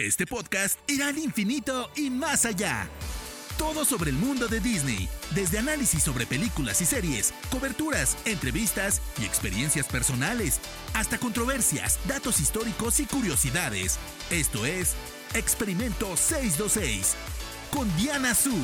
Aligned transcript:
Este 0.00 0.26
podcast 0.26 0.78
irá 0.88 1.08
al 1.08 1.18
infinito 1.18 1.90
y 1.96 2.08
más 2.08 2.44
allá. 2.44 2.88
Todo 3.58 3.84
sobre 3.84 4.10
el 4.10 4.16
mundo 4.16 4.46
de 4.46 4.60
Disney, 4.60 5.08
desde 5.34 5.58
análisis 5.58 6.04
sobre 6.04 6.24
películas 6.24 6.80
y 6.80 6.84
series, 6.84 7.34
coberturas, 7.50 8.16
entrevistas 8.24 9.02
y 9.20 9.24
experiencias 9.24 9.88
personales, 9.88 10.60
hasta 10.94 11.18
controversias, 11.18 11.98
datos 12.06 12.38
históricos 12.38 13.00
y 13.00 13.06
curiosidades. 13.06 13.98
Esto 14.30 14.66
es 14.66 14.94
Experimento 15.34 16.16
626 16.16 17.16
con 17.72 17.96
Diana 17.96 18.36
Su. 18.36 18.54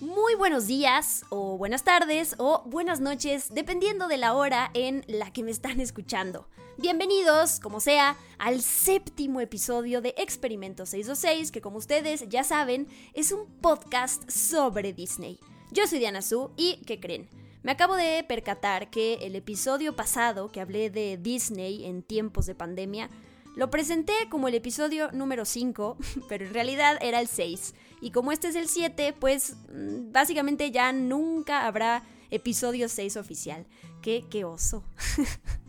Muy 0.00 0.34
buenos 0.34 0.66
días 0.66 1.24
o 1.30 1.56
buenas 1.56 1.84
tardes 1.84 2.34
o 2.36 2.64
buenas 2.66 3.00
noches, 3.00 3.48
dependiendo 3.54 4.08
de 4.08 4.18
la 4.18 4.34
hora 4.34 4.70
en 4.74 5.06
la 5.08 5.32
que 5.32 5.42
me 5.42 5.50
están 5.50 5.80
escuchando. 5.80 6.46
Bienvenidos, 6.80 7.58
como 7.58 7.80
sea, 7.80 8.16
al 8.38 8.62
séptimo 8.62 9.40
episodio 9.40 10.00
de 10.00 10.14
Experimento 10.16 10.86
626, 10.86 11.50
que 11.50 11.60
como 11.60 11.78
ustedes 11.78 12.28
ya 12.28 12.44
saben, 12.44 12.86
es 13.14 13.32
un 13.32 13.46
podcast 13.60 14.30
sobre 14.30 14.92
Disney. 14.92 15.40
Yo 15.72 15.88
soy 15.88 15.98
Diana 15.98 16.22
Su 16.22 16.52
y, 16.56 16.76
¿qué 16.86 17.00
creen? 17.00 17.28
Me 17.64 17.72
acabo 17.72 17.96
de 17.96 18.24
percatar 18.28 18.90
que 18.90 19.14
el 19.22 19.34
episodio 19.34 19.96
pasado 19.96 20.52
que 20.52 20.60
hablé 20.60 20.88
de 20.88 21.18
Disney 21.20 21.84
en 21.84 22.04
tiempos 22.04 22.46
de 22.46 22.54
pandemia, 22.54 23.10
lo 23.56 23.70
presenté 23.70 24.12
como 24.30 24.46
el 24.46 24.54
episodio 24.54 25.10
número 25.10 25.46
5, 25.46 25.96
pero 26.28 26.46
en 26.46 26.54
realidad 26.54 26.96
era 27.00 27.20
el 27.20 27.26
6. 27.26 27.74
Y 28.00 28.12
como 28.12 28.30
este 28.30 28.46
es 28.46 28.54
el 28.54 28.68
7, 28.68 29.16
pues 29.18 29.56
mm, 29.74 30.12
básicamente 30.12 30.70
ya 30.70 30.92
nunca 30.92 31.66
habrá 31.66 32.04
episodio 32.30 32.88
6 32.88 33.16
oficial. 33.16 33.66
Qué, 34.00 34.26
qué 34.30 34.44
oso. 34.44 34.84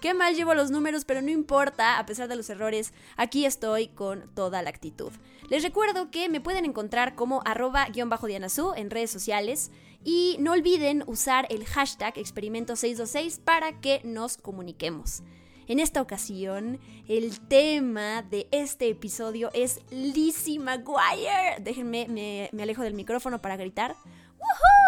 Qué 0.00 0.14
mal 0.14 0.34
llevo 0.34 0.54
los 0.54 0.70
números, 0.70 1.04
pero 1.04 1.22
no 1.22 1.30
importa, 1.30 1.98
a 1.98 2.06
pesar 2.06 2.28
de 2.28 2.36
los 2.36 2.50
errores, 2.50 2.92
aquí 3.16 3.44
estoy 3.46 3.88
con 3.88 4.28
toda 4.34 4.62
la 4.62 4.70
actitud. 4.70 5.12
Les 5.48 5.62
recuerdo 5.62 6.10
que 6.10 6.28
me 6.28 6.40
pueden 6.40 6.64
encontrar 6.64 7.14
como 7.14 7.42
arroba 7.44 7.88
dianasu 7.90 8.72
en 8.76 8.90
redes 8.90 9.10
sociales 9.10 9.70
y 10.04 10.36
no 10.38 10.52
olviden 10.52 11.02
usar 11.06 11.46
el 11.50 11.64
hashtag 11.64 12.14
experimento626 12.14 13.40
para 13.40 13.80
que 13.80 14.00
nos 14.04 14.36
comuniquemos. 14.36 15.22
En 15.66 15.80
esta 15.80 16.02
ocasión, 16.02 16.78
el 17.08 17.40
tema 17.40 18.22
de 18.22 18.46
este 18.50 18.90
episodio 18.90 19.50
es 19.54 19.80
Lizzie 19.90 20.58
McGuire. 20.58 21.56
Déjenme, 21.60 22.06
me, 22.08 22.50
me 22.52 22.62
alejo 22.62 22.82
del 22.82 22.92
micrófono 22.92 23.40
para 23.40 23.56
gritar. 23.56 23.96
¡Woohoo! 24.38 24.83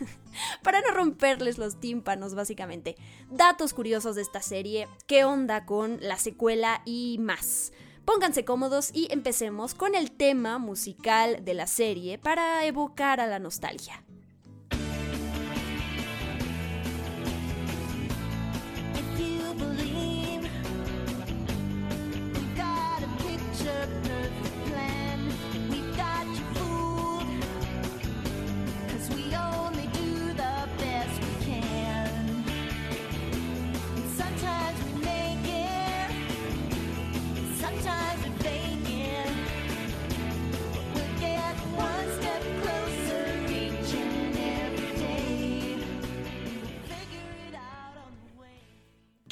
Para 0.62 0.80
no 0.80 0.90
romperles 0.92 1.58
los 1.58 1.80
tímpanos, 1.80 2.34
básicamente. 2.34 2.96
Datos 3.30 3.74
curiosos 3.74 4.16
de 4.16 4.22
esta 4.22 4.42
serie, 4.42 4.88
qué 5.06 5.24
onda 5.24 5.66
con 5.66 5.98
la 6.00 6.18
secuela 6.18 6.82
y 6.84 7.18
más. 7.20 7.72
Pónganse 8.04 8.44
cómodos 8.44 8.90
y 8.92 9.08
empecemos 9.12 9.74
con 9.74 9.94
el 9.94 10.10
tema 10.10 10.58
musical 10.58 11.44
de 11.44 11.54
la 11.54 11.66
serie 11.66 12.18
para 12.18 12.64
evocar 12.66 13.20
a 13.20 13.26
la 13.26 13.38
nostalgia. 13.38 14.02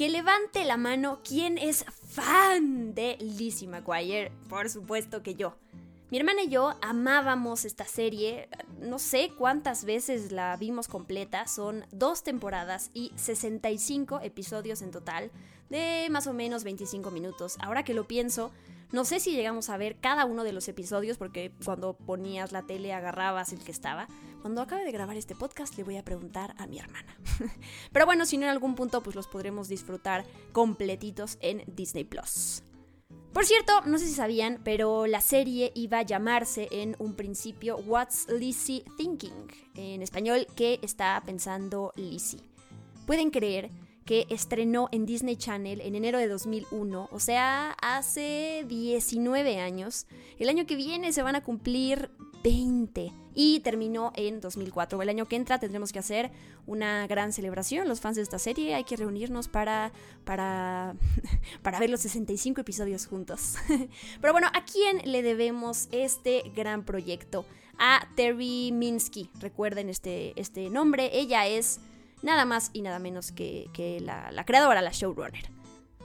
Que 0.01 0.09
levante 0.09 0.65
la 0.65 0.79
mano 0.79 1.21
quien 1.23 1.59
es 1.59 1.85
fan 1.85 2.95
de 2.95 3.19
Lizzie 3.21 3.69
McGuire. 3.69 4.33
Por 4.49 4.71
supuesto 4.71 5.23
que 5.23 5.35
yo. 5.35 5.59
Mi 6.11 6.17
hermana 6.17 6.45
y 6.45 6.49
yo 6.49 6.75
amábamos 6.81 7.67
esta 7.67 7.85
serie, 7.85 8.49
no 8.81 8.99
sé 8.99 9.31
cuántas 9.37 9.85
veces 9.85 10.33
la 10.33 10.57
vimos 10.57 10.89
completa, 10.89 11.47
son 11.47 11.85
dos 11.93 12.23
temporadas 12.23 12.91
y 12.95 13.13
65 13.17 14.21
episodios 14.23 14.81
en 14.81 14.91
total, 14.91 15.31
de 15.69 16.09
más 16.11 16.27
o 16.27 16.33
menos 16.33 16.65
25 16.65 17.11
minutos. 17.11 17.59
Ahora 17.61 17.83
que 17.83 17.93
lo 17.93 18.09
pienso, 18.09 18.53
no 18.93 19.05
sé 19.05 19.21
si 19.21 19.33
llegamos 19.33 19.69
a 19.69 19.77
ver 19.77 19.99
cada 20.01 20.25
uno 20.25 20.45
de 20.45 20.55
los 20.55 20.67
episodios 20.69 21.19
porque 21.19 21.53
cuando 21.63 21.93
ponías 21.93 22.53
la 22.53 22.63
tele 22.63 22.95
agarrabas 22.95 23.53
el 23.53 23.63
que 23.63 23.71
estaba. 23.71 24.09
Cuando 24.41 24.63
acabe 24.63 24.85
de 24.85 24.93
grabar 24.93 25.17
este 25.17 25.35
podcast 25.35 25.77
le 25.77 25.85
voy 25.85 25.97
a 25.97 26.05
preguntar 26.05 26.55
a 26.59 26.67
mi 26.67 26.79
hermana. 26.79 27.15
Pero 27.93 28.07
bueno, 28.07 28.25
si 28.25 28.39
no 28.39 28.45
en 28.45 28.51
algún 28.51 28.75
punto 28.75 29.03
pues 29.03 29.15
los 29.15 29.27
podremos 29.27 29.69
disfrutar 29.69 30.25
completitos 30.53 31.37
en 31.41 31.63
Disney 31.67 32.05
Plus. 32.05 32.63
Por 33.33 33.45
cierto, 33.45 33.73
no 33.87 33.99
sé 33.99 34.09
si 34.09 34.15
sabían, 34.15 34.61
pero 34.65 35.07
la 35.07 35.21
serie 35.21 35.71
iba 35.77 35.99
a 35.99 36.03
llamarse 36.03 36.67
en 36.73 36.97
un 36.99 37.15
principio 37.15 37.77
What's 37.77 38.27
Lizzie 38.29 38.85
Thinking? 38.97 39.47
En 39.77 40.03
español, 40.03 40.49
¿qué 40.57 40.81
está 40.83 41.23
pensando 41.25 41.93
Lizzie? 41.95 42.41
Pueden 43.07 43.31
creer 43.31 43.71
que 44.05 44.27
estrenó 44.31 44.89
en 44.91 45.07
Disney 45.07 45.37
Channel 45.37 45.81
en 45.81 45.95
enero 45.95 46.19
de 46.19 46.27
2001, 46.27 47.09
o 47.13 47.21
sea, 47.21 47.77
hace 47.81 48.65
19 48.67 49.61
años. 49.61 50.09
El 50.41 50.49
año 50.49 50.67
que 50.67 50.75
viene 50.75 51.13
se 51.13 51.23
van 51.23 51.37
a 51.37 51.45
cumplir 51.45 52.11
20 52.43 53.13
y 53.35 53.61
terminó 53.61 54.13
en 54.17 54.41
2004. 54.41 55.01
El 55.03 55.09
año 55.09 55.27
que 55.27 55.37
entra 55.37 55.59
tendremos 55.59 55.93
que 55.93 55.99
hacer 55.99 56.31
una 56.67 57.07
gran 57.07 57.33
celebración. 57.33 57.89
Los 57.89 58.01
fans 58.01 58.17
de 58.17 58.23
esta 58.23 58.39
serie 58.39 58.75
hay 58.75 58.85
que 58.85 58.97
reunirnos 58.97 59.49
para, 59.49 59.93
para, 60.25 60.95
para 61.63 61.79
ver 61.79 61.91
los 61.91 62.01
65 62.01 62.61
episodios 62.61 63.07
juntos. 63.07 63.55
Pero 64.21 64.33
bueno, 64.33 64.49
¿a 64.53 64.65
quién 64.65 65.01
le 65.05 65.23
debemos 65.23 65.89
este 65.93 66.51
gran 66.55 66.85
proyecto? 66.85 67.45
A 67.79 68.07
Terry 68.15 68.73
Minsky. 68.73 69.31
Recuerden 69.41 69.89
este, 69.89 70.39
este 70.39 70.69
nombre. 70.69 71.11
Ella 71.15 71.47
es 71.47 71.81
nada 72.23 72.45
más 72.45 72.71
y 72.75 72.83
nada 72.83 72.99
menos 72.99 73.33
que, 73.33 73.99
la, 74.03 74.31
la 74.33 74.45
creadora, 74.45 74.83
la 74.83 74.91
showrunner. 74.91 75.60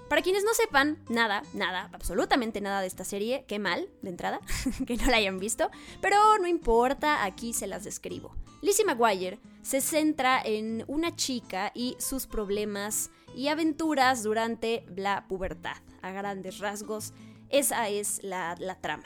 Para 0.09 0.21
quienes 0.21 0.43
no 0.43 0.53
sepan 0.53 1.03
nada, 1.09 1.41
nada, 1.53 1.89
absolutamente 1.91 2.61
nada 2.61 2.81
de 2.81 2.87
esta 2.87 3.03
serie, 3.03 3.43
qué 3.47 3.57
mal, 3.57 3.89
de 4.03 4.09
entrada, 4.09 4.39
que 4.85 4.97
no 4.97 5.07
la 5.07 5.17
hayan 5.17 5.39
visto, 5.39 5.71
pero 5.99 6.37
no 6.37 6.47
importa, 6.47 7.23
aquí 7.23 7.53
se 7.53 7.65
las 7.65 7.83
describo. 7.83 8.35
Lizzie 8.61 8.85
McGuire 8.85 9.39
se 9.63 9.81
centra 9.81 10.41
en 10.43 10.83
una 10.87 11.15
chica 11.15 11.71
y 11.73 11.95
sus 11.99 12.27
problemas 12.27 13.09
y 13.35 13.47
aventuras 13.47 14.21
durante 14.21 14.85
la 14.95 15.27
pubertad. 15.27 15.77
A 16.01 16.11
grandes 16.11 16.59
rasgos, 16.59 17.13
esa 17.49 17.89
es 17.89 18.23
la, 18.23 18.55
la 18.59 18.75
trama. 18.79 19.05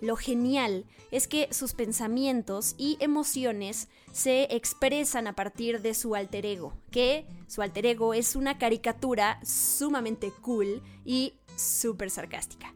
Lo 0.00 0.16
genial 0.16 0.86
es 1.10 1.28
que 1.28 1.48
sus 1.52 1.74
pensamientos 1.74 2.74
y 2.78 2.96
emociones 3.00 3.88
se 4.12 4.54
expresan 4.54 5.26
a 5.26 5.34
partir 5.34 5.82
de 5.82 5.94
su 5.94 6.14
alter 6.14 6.46
ego, 6.46 6.72
que 6.90 7.26
su 7.46 7.60
alter 7.60 7.86
ego 7.86 8.14
es 8.14 8.34
una 8.34 8.58
caricatura 8.58 9.40
sumamente 9.44 10.32
cool 10.40 10.82
y 11.04 11.34
súper 11.56 12.10
sarcástica. 12.10 12.74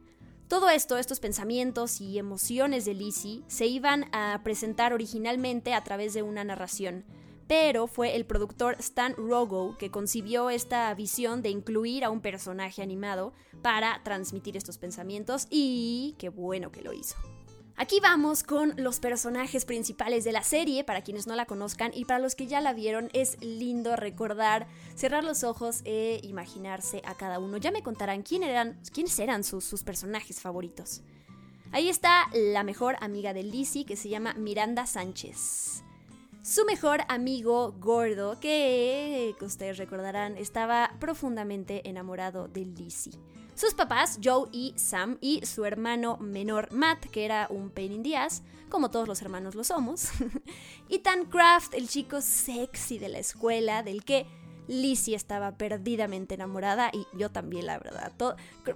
Todo 0.48 0.68
esto, 0.68 0.98
estos 0.98 1.20
pensamientos 1.20 2.02
y 2.02 2.18
emociones 2.18 2.84
de 2.84 2.92
Lizzie, 2.92 3.42
se 3.46 3.66
iban 3.66 4.04
a 4.12 4.42
presentar 4.44 4.92
originalmente 4.92 5.72
a 5.72 5.82
través 5.82 6.12
de 6.12 6.22
una 6.22 6.44
narración, 6.44 7.04
pero 7.46 7.86
fue 7.86 8.14
el 8.16 8.26
productor 8.26 8.76
Stan 8.78 9.14
Rogo 9.16 9.76
que 9.78 9.90
concibió 9.90 10.50
esta 10.50 10.92
visión 10.94 11.40
de 11.40 11.48
incluir 11.48 12.04
a 12.04 12.10
un 12.10 12.20
personaje 12.20 12.82
animado 12.82 13.32
para 13.64 14.02
transmitir 14.02 14.58
estos 14.58 14.76
pensamientos 14.76 15.46
y 15.48 16.16
qué 16.18 16.28
bueno 16.28 16.70
que 16.70 16.82
lo 16.82 16.92
hizo. 16.92 17.16
Aquí 17.76 17.98
vamos 17.98 18.42
con 18.42 18.74
los 18.76 19.00
personajes 19.00 19.64
principales 19.64 20.22
de 20.24 20.32
la 20.32 20.42
serie, 20.42 20.84
para 20.84 21.00
quienes 21.00 21.26
no 21.26 21.34
la 21.34 21.46
conozcan 21.46 21.90
y 21.94 22.04
para 22.04 22.18
los 22.18 22.34
que 22.34 22.46
ya 22.46 22.60
la 22.60 22.74
vieron 22.74 23.08
es 23.14 23.40
lindo 23.40 23.96
recordar, 23.96 24.66
cerrar 24.94 25.24
los 25.24 25.44
ojos 25.44 25.80
e 25.86 26.20
imaginarse 26.24 27.00
a 27.06 27.14
cada 27.14 27.38
uno. 27.38 27.56
Ya 27.56 27.70
me 27.70 27.82
contarán 27.82 28.22
quién 28.22 28.42
eran, 28.42 28.78
quiénes 28.92 29.18
eran 29.18 29.42
sus, 29.42 29.64
sus 29.64 29.82
personajes 29.82 30.42
favoritos. 30.42 31.00
Ahí 31.72 31.88
está 31.88 32.28
la 32.34 32.64
mejor 32.64 32.96
amiga 33.00 33.32
de 33.32 33.44
Lizzie 33.44 33.86
que 33.86 33.96
se 33.96 34.10
llama 34.10 34.34
Miranda 34.34 34.84
Sánchez 34.84 35.82
su 36.44 36.66
mejor 36.66 37.00
amigo 37.08 37.72
gordo, 37.80 38.38
que, 38.38 39.34
ustedes 39.40 39.78
recordarán, 39.78 40.36
estaba 40.36 40.94
profundamente 41.00 41.88
enamorado 41.88 42.48
de 42.48 42.66
Lizzie. 42.66 43.14
Sus 43.54 43.74
papás, 43.74 44.18
Joe 44.22 44.48
y 44.50 44.74
Sam, 44.76 45.16
y 45.20 45.44
su 45.46 45.64
hermano 45.64 46.16
menor, 46.16 46.72
Matt, 46.72 47.06
que 47.06 47.24
era 47.24 47.46
un 47.50 47.70
pain 47.70 47.92
in 47.92 48.02
como 48.68 48.90
todos 48.90 49.06
los 49.06 49.22
hermanos 49.22 49.54
lo 49.54 49.62
somos. 49.62 50.08
Ethan 50.90 51.26
Kraft, 51.26 51.74
el 51.74 51.88
chico 51.88 52.20
sexy 52.20 52.98
de 52.98 53.08
la 53.08 53.18
escuela, 53.18 53.84
del 53.84 54.04
que 54.04 54.26
Lizzie 54.66 55.14
estaba 55.14 55.56
perdidamente 55.56 56.34
enamorada 56.34 56.90
y 56.92 57.06
yo 57.16 57.30
también, 57.30 57.66
la 57.66 57.78
verdad. 57.78 58.12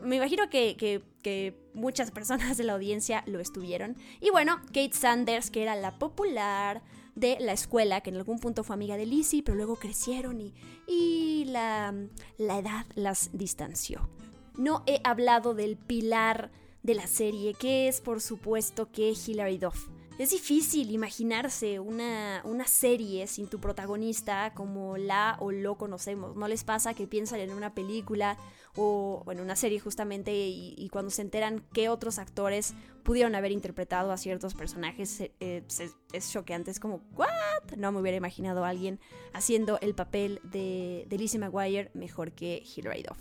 me 0.03 0.17
imagino 0.17 0.49
que, 0.51 0.77
que, 0.77 1.69
muchas 1.75 2.11
personas 2.11 2.57
de 2.57 2.65
la 2.65 2.75
audiencia 2.75 3.23
lo 3.27 3.41
estuvieron. 3.41 3.97
Y 4.21 4.31
bueno, 4.31 4.61
Kate 4.67 4.95
Sanders, 4.95 5.51
que 5.51 5.63
era 5.63 5.77
la 5.77 5.99
popular 5.99 6.83
de 7.15 7.37
la 7.41 7.53
escuela, 7.53 8.01
que 8.01 8.11
en 8.11 8.17
algún 8.17 8.39
punto 8.39 8.65
fue 8.65 8.75
amiga 8.75 8.97
de 8.97 9.07
Lizzie, 9.07 9.43
pero 9.43 9.57
luego 9.57 9.77
crecieron 9.77 10.41
y, 10.41 10.55
y 10.87 11.45
la, 11.47 11.93
la 12.39 12.59
edad 12.59 12.87
las 12.95 13.31
distanció. 13.33 14.09
No 14.58 14.82
he 14.87 15.00
hablado 15.05 15.55
del 15.55 15.76
pilar 15.76 16.50
de 16.82 16.94
la 16.94 17.06
serie, 17.06 17.55
que 17.55 17.87
es 17.87 18.00
por 18.00 18.20
supuesto 18.20 18.90
que 18.90 19.12
Hilary 19.12 19.56
Duff. 19.56 19.88
Es 20.19 20.31
difícil 20.31 20.90
imaginarse 20.90 21.78
una, 21.78 22.43
una, 22.44 22.66
serie 22.66 23.28
sin 23.28 23.46
tu 23.46 23.60
protagonista 23.60 24.52
como 24.52 24.96
la 24.96 25.37
o 25.38 25.52
lo 25.52 25.78
conocemos. 25.78 26.34
¿No 26.34 26.49
les 26.49 26.64
pasa 26.64 26.93
que 26.93 27.06
piensan 27.06 27.38
en 27.38 27.52
una 27.52 27.72
película 27.72 28.37
o 28.75 29.22
en 29.31 29.38
una 29.38 29.55
serie 29.55 29.78
justamente 29.78 30.32
y, 30.34 30.88
cuando 30.90 31.12
se 31.12 31.22
enteran 31.22 31.64
qué 31.72 31.88
otros 31.88 32.19
actores 32.19 32.75
pudieron 33.05 33.37
haber 33.37 33.52
interpretado 33.52 34.10
a 34.10 34.16
ciertos 34.16 34.55
personajes 34.55 35.20
eh, 35.20 35.31
es, 35.38 35.94
es, 36.12 36.32
choqueante? 36.32 36.72
Es 36.72 36.81
como, 36.81 36.96
¿what? 37.14 37.76
No 37.76 37.93
me 37.93 38.00
hubiera 38.00 38.16
imaginado 38.16 38.64
a 38.64 38.70
alguien 38.70 38.99
haciendo 39.32 39.78
el 39.81 39.94
papel 39.94 40.40
de, 40.43 41.06
de 41.08 41.16
Lizzie 41.16 41.38
McGuire 41.38 41.93
mejor 41.94 42.32
que 42.32 42.60
Hilary 42.76 43.05
Duff. 43.05 43.19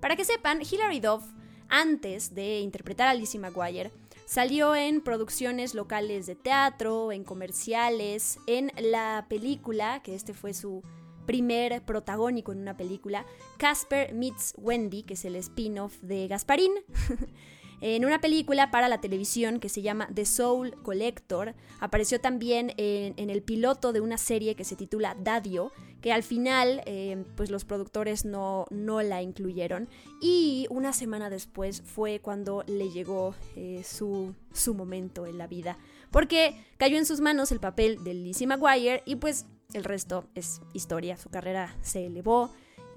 Para 0.00 0.16
que 0.16 0.24
sepan, 0.24 0.60
Hilary 0.62 1.00
Duff, 1.00 1.24
antes 1.68 2.34
de 2.34 2.60
interpretar 2.60 3.08
a 3.08 3.14
Lizzie 3.14 3.40
McGuire, 3.40 3.92
Salió 4.30 4.76
en 4.76 5.00
producciones 5.00 5.74
locales 5.74 6.24
de 6.26 6.36
teatro, 6.36 7.10
en 7.10 7.24
comerciales, 7.24 8.38
en 8.46 8.70
la 8.78 9.26
película, 9.28 10.04
que 10.04 10.14
este 10.14 10.34
fue 10.34 10.54
su 10.54 10.84
primer 11.26 11.82
protagónico 11.84 12.52
en 12.52 12.60
una 12.60 12.76
película, 12.76 13.26
Casper 13.58 14.14
Meets 14.14 14.54
Wendy, 14.56 15.02
que 15.02 15.14
es 15.14 15.24
el 15.24 15.34
spin-off 15.34 15.96
de 16.02 16.28
Gasparín. 16.28 16.70
en 17.80 18.04
una 18.04 18.20
película 18.20 18.70
para 18.70 18.88
la 18.88 19.00
televisión 19.00 19.60
que 19.60 19.68
se 19.68 19.82
llama 19.82 20.08
The 20.14 20.26
Soul 20.26 20.74
Collector. 20.82 21.54
Apareció 21.80 22.20
también 22.20 22.72
en, 22.76 23.30
el 23.30 23.42
piloto 23.42 23.92
de 23.92 24.00
una 24.00 24.18
serie 24.18 24.54
que 24.54 24.64
se 24.64 24.76
titula 24.76 25.16
Dadio, 25.18 25.72
que 26.00 26.12
al 26.12 26.22
final 26.22 26.82
eh, 26.86 27.24
pues 27.36 27.50
los 27.50 27.64
productores 27.64 28.24
no, 28.24 28.66
no, 28.70 29.02
la 29.02 29.22
incluyeron. 29.22 29.88
Y 30.20 30.66
una 30.70 30.92
semana 30.92 31.30
después 31.30 31.82
fue 31.82 32.20
cuando 32.20 32.64
le 32.66 32.90
llegó 32.90 33.34
eh, 33.56 33.82
su, 33.84 34.34
su 34.52 34.74
momento 34.74 35.26
en 35.26 35.38
la 35.38 35.46
vida. 35.46 35.78
Porque 36.10 36.54
cayó 36.76 36.98
en 36.98 37.06
sus 37.06 37.20
manos 37.20 37.52
el 37.52 37.60
papel 37.60 38.02
de 38.04 38.14
Lizzie 38.14 38.46
McGuire 38.46 39.02
y 39.06 39.16
pues 39.16 39.46
el 39.72 39.84
resto 39.84 40.24
es 40.34 40.60
historia. 40.72 41.16
Su 41.16 41.30
carrera 41.30 41.76
se 41.82 42.06
elevó 42.06 42.50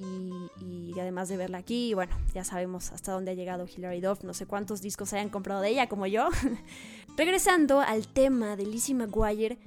y, 0.04 1.00
además 1.00 1.28
de 1.30 1.38
verla 1.38 1.58
aquí, 1.58 1.94
bueno, 1.94 2.16
ya 2.34 2.44
sabemos 2.44 2.92
hasta 2.92 3.12
dónde 3.12 3.32
ha 3.32 3.34
llegado 3.34 3.66
Hilary 3.66 4.00
Duff, 4.00 4.24
no 4.24 4.34
sé 4.34 4.46
cuántos 4.46 4.82
discos 4.82 5.12
hayan 5.14 5.30
comprado 5.30 5.62
de 5.62 5.70
ella 5.70 5.90
como 5.90 6.06
yo. 6.06 6.30
Regresando 7.18 7.82
al 7.82 8.08
tema 8.08 8.56
de 8.56 8.66
Lizzie 8.66 8.96
McGuire, 8.96 9.58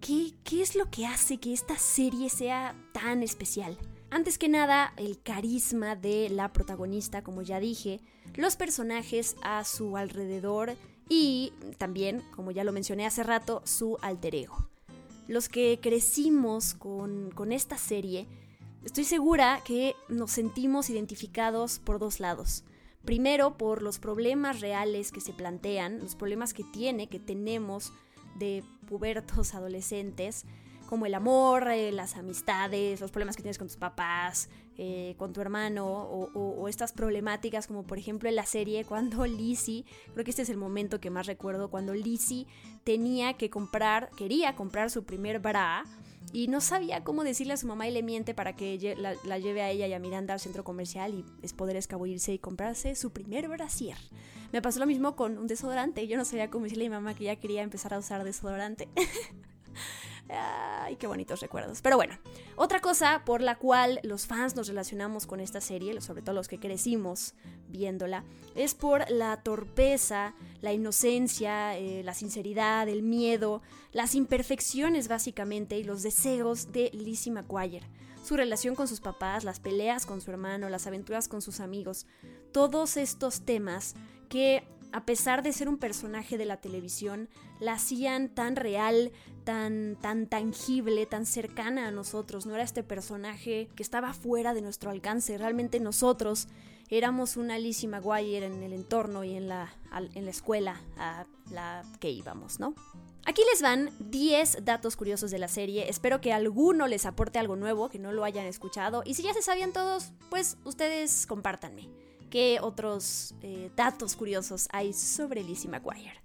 ¿qué, 0.00 0.32
¿qué 0.44 0.62
es 0.62 0.76
lo 0.76 0.90
que 0.90 1.06
hace 1.06 1.38
que 1.38 1.52
esta 1.52 1.76
serie 1.76 2.30
sea 2.30 2.74
tan 2.92 3.22
especial? 3.22 3.76
Antes 4.10 4.38
que 4.38 4.48
nada, 4.48 4.92
el 4.96 5.20
carisma 5.20 5.96
de 5.96 6.30
la 6.30 6.52
protagonista, 6.52 7.22
como 7.22 7.42
ya 7.42 7.58
dije, 7.58 8.00
los 8.36 8.56
personajes 8.56 9.36
a 9.42 9.64
su 9.64 9.96
alrededor 9.96 10.76
y 11.08 11.52
también, 11.78 12.22
como 12.34 12.50
ya 12.50 12.64
lo 12.64 12.72
mencioné 12.72 13.06
hace 13.06 13.22
rato, 13.22 13.62
su 13.64 13.98
alter 14.02 14.34
ego. 14.34 14.68
Los 15.28 15.48
que 15.48 15.80
crecimos 15.82 16.74
con, 16.74 17.30
con 17.32 17.52
esta 17.52 17.78
serie, 17.78 18.26
Estoy 18.86 19.02
segura 19.02 19.62
que 19.64 19.96
nos 20.08 20.30
sentimos 20.30 20.90
identificados 20.90 21.80
por 21.80 21.98
dos 21.98 22.20
lados. 22.20 22.62
Primero, 23.04 23.58
por 23.58 23.82
los 23.82 23.98
problemas 23.98 24.60
reales 24.60 25.10
que 25.10 25.20
se 25.20 25.32
plantean, 25.32 25.98
los 25.98 26.14
problemas 26.14 26.54
que 26.54 26.62
tiene, 26.62 27.08
que 27.08 27.18
tenemos 27.18 27.92
de 28.36 28.62
pubertos 28.86 29.56
adolescentes, 29.56 30.44
como 30.88 31.04
el 31.04 31.14
amor, 31.14 31.68
eh, 31.68 31.90
las 31.90 32.16
amistades, 32.16 33.00
los 33.00 33.10
problemas 33.10 33.34
que 33.34 33.42
tienes 33.42 33.58
con 33.58 33.66
tus 33.66 33.76
papás, 33.76 34.50
eh, 34.78 35.16
con 35.18 35.32
tu 35.32 35.40
hermano, 35.40 35.84
o, 35.88 36.68
estas 36.68 36.92
problemáticas 36.92 37.66
como 37.66 37.82
por 37.82 37.98
ejemplo 37.98 38.28
en 38.28 38.36
la 38.36 38.46
serie 38.46 38.84
cuando 38.84 39.26
Lizzie, 39.26 39.84
creo 40.12 40.24
que 40.24 40.30
este 40.30 40.42
es 40.42 40.48
el 40.48 40.58
momento 40.58 41.00
que 41.00 41.10
más 41.10 41.26
recuerdo, 41.26 41.70
cuando 41.70 41.92
Lizzie 41.92 42.46
tenía 42.84 43.34
que 43.34 43.50
comprar, 43.50 44.10
quería 44.16 44.54
comprar 44.54 44.90
su 44.90 45.02
primer 45.02 45.40
bra 45.40 45.84
y 46.32 46.48
no 46.48 46.60
sabía 46.60 47.04
cómo 47.04 47.24
decirle 47.24 47.54
a 47.54 47.56
su 47.56 47.66
mamá 47.66 47.88
y 47.88 47.92
le 47.92 48.02
miente 48.02 48.34
para 48.34 48.54
que 48.54 48.96
la, 48.96 49.38
lleve 49.38 49.62
a 49.62 49.70
ella 49.70 49.86
y 49.86 49.92
a 49.92 49.98
Miranda 49.98 50.34
al 50.34 50.40
centro 50.40 50.64
comercial 50.64 51.14
y 51.14 51.24
es 51.42 51.52
poder 51.52 51.76
escabullirse 51.76 52.32
y 52.32 52.38
comprarse 52.38 52.94
su 52.94 53.10
primer 53.10 53.48
brasier. 53.48 53.96
Me 54.52 54.62
pasó 54.62 54.78
lo 54.80 54.86
mismo 54.86 55.16
con 55.16 55.38
un 55.38 55.46
desodorante. 55.46 56.06
Yo 56.06 56.16
no 56.16 56.24
sabía 56.24 56.50
cómo 56.50 56.64
decirle 56.64 56.86
a 56.86 56.88
mi 56.88 56.94
mamá 56.94 57.14
que 57.14 57.24
ya 57.24 57.36
quería 57.36 57.62
empezar 57.62 57.94
a 57.94 57.98
usar 57.98 58.24
desodorante. 58.24 58.88
Ay, 60.28 60.96
qué 60.96 61.06
bonitos 61.06 61.40
recuerdos. 61.40 61.82
Pero 61.82 61.96
bueno, 61.96 62.18
otra 62.56 62.80
cosa 62.80 63.22
por 63.24 63.40
la 63.40 63.56
cual 63.56 64.00
los 64.02 64.26
fans 64.26 64.56
nos 64.56 64.68
relacionamos 64.68 65.26
con 65.26 65.40
esta 65.40 65.60
serie, 65.60 66.00
sobre 66.00 66.22
todo 66.22 66.34
los 66.34 66.48
que 66.48 66.58
crecimos 66.58 67.34
viéndola, 67.68 68.24
es 68.54 68.74
por 68.74 69.08
la 69.10 69.42
torpeza, 69.42 70.34
la 70.62 70.72
inocencia, 70.72 71.76
eh, 71.78 72.02
la 72.02 72.14
sinceridad, 72.14 72.88
el 72.88 73.02
miedo, 73.02 73.62
las 73.92 74.14
imperfecciones 74.14 75.08
básicamente 75.08 75.78
y 75.78 75.84
los 75.84 76.02
deseos 76.02 76.72
de 76.72 76.90
Lizzie 76.92 77.32
McGuire. 77.32 77.86
Su 78.24 78.36
relación 78.36 78.74
con 78.74 78.88
sus 78.88 79.00
papás, 79.00 79.44
las 79.44 79.60
peleas 79.60 80.04
con 80.04 80.20
su 80.20 80.32
hermano, 80.32 80.68
las 80.68 80.88
aventuras 80.88 81.28
con 81.28 81.40
sus 81.40 81.60
amigos, 81.60 82.06
todos 82.52 82.96
estos 82.96 83.42
temas 83.42 83.94
que 84.28 84.64
a 84.96 85.04
pesar 85.04 85.42
de 85.42 85.52
ser 85.52 85.68
un 85.68 85.76
personaje 85.76 86.38
de 86.38 86.46
la 86.46 86.56
televisión, 86.56 87.28
la 87.60 87.74
hacían 87.74 88.30
tan 88.30 88.56
real, 88.56 89.12
tan, 89.44 89.98
tan 90.00 90.26
tangible, 90.26 91.04
tan 91.04 91.26
cercana 91.26 91.88
a 91.88 91.90
nosotros. 91.90 92.46
No 92.46 92.54
era 92.54 92.64
este 92.64 92.82
personaje 92.82 93.68
que 93.76 93.82
estaba 93.82 94.14
fuera 94.14 94.54
de 94.54 94.62
nuestro 94.62 94.88
alcance. 94.90 95.36
Realmente 95.36 95.80
nosotros 95.80 96.48
éramos 96.88 97.36
una 97.36 97.58
Lizzie 97.58 97.90
McGuire 97.90 98.46
en 98.46 98.62
el 98.62 98.72
entorno 98.72 99.22
y 99.22 99.34
en 99.34 99.48
la, 99.48 99.70
en 100.14 100.24
la 100.24 100.30
escuela 100.30 100.80
a 100.96 101.26
la 101.50 101.82
que 102.00 102.08
íbamos, 102.08 102.58
¿no? 102.58 102.74
Aquí 103.26 103.42
les 103.52 103.60
van 103.60 103.90
10 104.00 104.64
datos 104.64 104.96
curiosos 104.96 105.30
de 105.30 105.38
la 105.38 105.48
serie. 105.48 105.90
Espero 105.90 106.22
que 106.22 106.32
alguno 106.32 106.86
les 106.86 107.04
aporte 107.04 107.38
algo 107.38 107.54
nuevo, 107.54 107.90
que 107.90 107.98
no 107.98 108.12
lo 108.12 108.24
hayan 108.24 108.46
escuchado. 108.46 109.02
Y 109.04 109.12
si 109.12 109.24
ya 109.24 109.34
se 109.34 109.42
sabían 109.42 109.74
todos, 109.74 110.12
pues 110.30 110.56
ustedes 110.64 111.26
compártanme 111.26 112.05
qué 112.36 112.58
otros 112.60 113.34
eh, 113.40 113.70
datos 113.76 114.14
curiosos 114.14 114.68
hay 114.70 114.92
sobre 114.92 115.42
Lizzie 115.42 115.70
McGuire. 115.70 116.20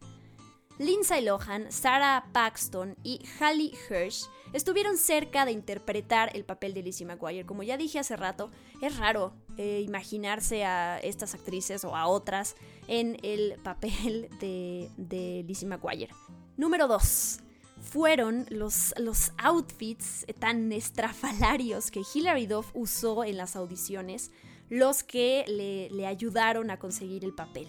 Lindsay 0.78 1.24
Lohan, 1.24 1.72
Sarah 1.72 2.28
Paxton 2.34 2.98
y 3.02 3.22
Halle 3.40 3.72
Hirsch 3.90 4.28
estuvieron 4.52 4.98
cerca 4.98 5.46
de 5.46 5.54
interpretar 5.54 6.36
el 6.36 6.44
papel 6.44 6.74
de 6.74 6.84
Lizzie 6.84 7.06
McGuire. 7.06 7.46
Como 7.46 7.64
ya 7.64 7.78
dije 7.78 7.98
hace 7.98 8.18
rato, 8.18 8.52
es 8.82 8.98
raro 8.98 9.32
eh, 9.56 9.86
imaginarse 9.88 10.66
a 10.66 11.00
estas 11.00 11.34
actrices 11.34 11.86
o 11.86 11.96
a 11.96 12.08
otras 12.08 12.58
en 12.90 13.16
el 13.24 13.58
papel 13.64 14.28
de, 14.42 15.46
Lizzie 15.48 15.70
McGuire. 15.70 16.14
Número 16.58 16.90
2 16.90 17.40
fueron 17.80 18.48
los, 18.50 18.94
los, 18.98 19.32
outfits 19.38 20.26
tan 20.40 20.74
estrafalarios 20.74 21.90
que 21.90 22.02
Hilary 22.14 22.48
Duff 22.48 22.70
usó 22.74 23.24
en 23.24 23.38
las 23.38 23.56
audiciones 23.56 24.30
los 24.72 25.04
que 25.04 25.44
le, 25.50 26.08
ayudaron 26.08 26.72
a 26.72 26.80
conseguir 26.80 27.26
el 27.26 27.34
papel. 27.34 27.68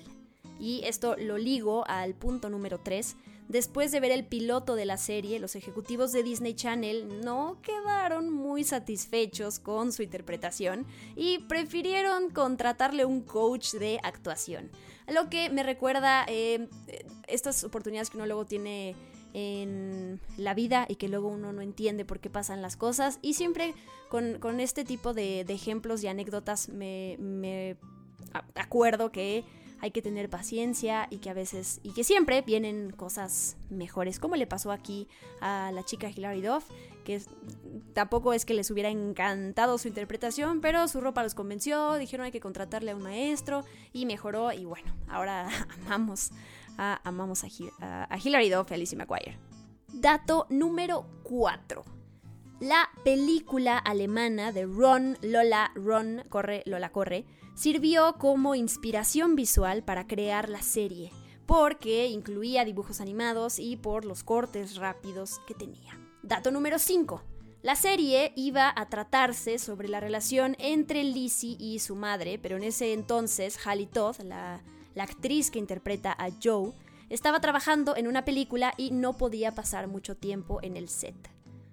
Y 0.61 0.82
esto 0.85 1.16
lo 1.18 1.37
ligo 1.37 1.85
al 1.88 2.14
punto 2.14 2.49
número 2.49 2.78
3. 2.78 3.16
Después 3.49 3.90
de 3.90 3.99
ver 3.99 4.12
el 4.12 4.25
piloto 4.25 4.76
de 4.76 4.87
la 4.87 4.97
serie, 4.97 5.40
los 5.40 5.56
ejecutivos 5.56 6.12
de 6.12 6.23
Disney 6.23 6.54
Channel 6.54 7.21
no 7.21 7.59
quedaron 7.61 8.30
muy 8.30 8.62
satisfechos 8.62 9.59
con 9.59 9.90
su 9.92 10.04
interpretación 10.04 10.87
y 11.16 11.40
prefirieron 11.40 12.30
contratarle 12.30 13.04
un 13.04 13.23
coach 13.23 13.73
de 13.73 13.99
actuación. 14.04 14.71
Lo 15.09 15.28
que 15.28 15.50
me 15.50 15.64
recuerda 15.64 16.25
eh, 16.28 16.68
estas 17.26 17.64
oportunidades 17.64 18.11
que 18.11 18.16
uno 18.16 18.26
luego 18.26 18.47
tiene 18.47 18.94
en 19.34 20.20
la 20.36 20.54
vida 20.54 20.86
y 20.88 20.96
que 20.96 21.08
luego 21.08 21.28
uno 21.28 21.52
no 21.52 21.62
entiende 21.62 22.04
por 22.04 22.20
qué 22.20 22.30
pasan 22.30 22.62
las 22.62 22.76
cosas. 22.76 23.18
Y 23.22 23.34
siempre 23.34 23.74
con, 24.08 24.60
este 24.60 24.84
tipo 24.84 25.14
de, 25.14 25.40
ejemplos 25.40 26.02
y 26.04 26.08
anécdotas 26.08 26.68
me, 26.68 27.76
acuerdo 28.54 29.10
que 29.10 29.44
hay 29.80 29.90
que 29.90 30.02
tener 30.02 30.30
paciencia 30.30 31.08
y 31.10 31.18
que 31.18 31.28
a 31.28 31.34
veces 31.34 31.80
y 31.82 31.92
que 31.92 32.04
siempre 32.04 32.42
vienen 32.42 32.92
cosas 32.92 33.56
mejores, 33.68 34.20
como 34.20 34.36
le 34.36 34.46
pasó 34.46 34.70
aquí 34.70 35.08
a 35.40 35.72
la 35.72 35.82
chica 35.82 36.08
Hilary 36.08 36.40
Duff, 36.40 36.64
que 37.04 37.20
tampoco 37.92 38.32
es 38.32 38.44
que 38.44 38.54
les 38.54 38.70
hubiera 38.70 38.90
encantado 38.90 39.78
su 39.78 39.88
interpretación, 39.88 40.60
pero 40.60 40.86
su 40.86 41.00
ropa 41.00 41.22
los 41.24 41.34
convenció, 41.34 41.94
dijeron 41.94 42.26
hay 42.26 42.32
que 42.32 42.38
contratarle 42.38 42.92
a 42.92 42.96
un 42.96 43.02
maestro 43.02 43.64
y 43.92 44.06
mejoró 44.06 44.52
y 44.52 44.64
bueno, 44.66 44.94
ahora 45.08 45.48
amamos 45.86 46.30
amamos 46.76 47.45
a, 47.45 47.49
a, 48.11 48.19
Hilary 48.19 48.50
Duff 48.50 48.71
y 48.71 48.75
Alicia 48.75 48.99
McGuire. 48.99 49.38
Dato 49.93 50.47
número 50.50 51.07
4. 51.25 51.85
La 52.61 52.88
película 53.05 53.79
alemana 53.79 54.52
de 54.52 54.67
Ron, 54.67 55.19
Lola, 55.21 55.73
Ron, 55.75 56.23
corre, 56.29 56.62
Lola, 56.67 56.93
corre, 56.93 57.25
sirvió 57.55 58.14
como 58.19 58.55
inspiración 58.55 59.35
visual 59.35 59.83
para 59.83 60.07
crear 60.07 60.49
la 60.49 60.62
serie, 60.62 61.11
porque 61.47 62.07
incluía 62.07 62.64
dibujos 62.64 63.00
animados 63.00 63.59
y 63.59 63.76
por 63.76 64.05
los 64.05 64.23
cortes 64.23 64.76
rápidos 64.76 65.41
que 65.47 65.55
tenía. 65.55 65.99
Dato 66.23 66.50
número 66.50 66.79
5. 66.79 67.23
La 67.62 67.76
serie 67.76 68.33
iba 68.35 68.73
a 68.75 68.88
tratarse 68.88 69.59
sobre 69.59 69.88
la 69.88 70.00
relación 70.00 70.57
entre 70.59 71.05
Lizzie 71.05 71.57
y 71.59 71.79
su 71.79 71.95
madre, 71.95 72.38
pero 72.38 72.57
en 72.57 72.64
ese 72.64 72.93
entonces 72.93 73.57
Hallie 73.64 73.87
Todd, 73.87 74.21
la, 74.23 74.62
la 74.94 75.04
actriz 75.04 75.50
que 75.50 75.58
interpreta 75.58 76.12
a 76.12 76.30
Joe, 76.42 76.72
estaba 77.08 77.40
trabajando 77.40 77.96
en 77.96 78.06
una 78.06 78.25
película 78.25 78.72
y 78.76 78.90
no 78.90 79.16
podía 79.16 79.54
pasar 79.54 79.87
mucho 79.87 80.16
tiempo 80.16 80.61
en 80.62 80.76
el 80.76 80.88
set. 80.88 81.14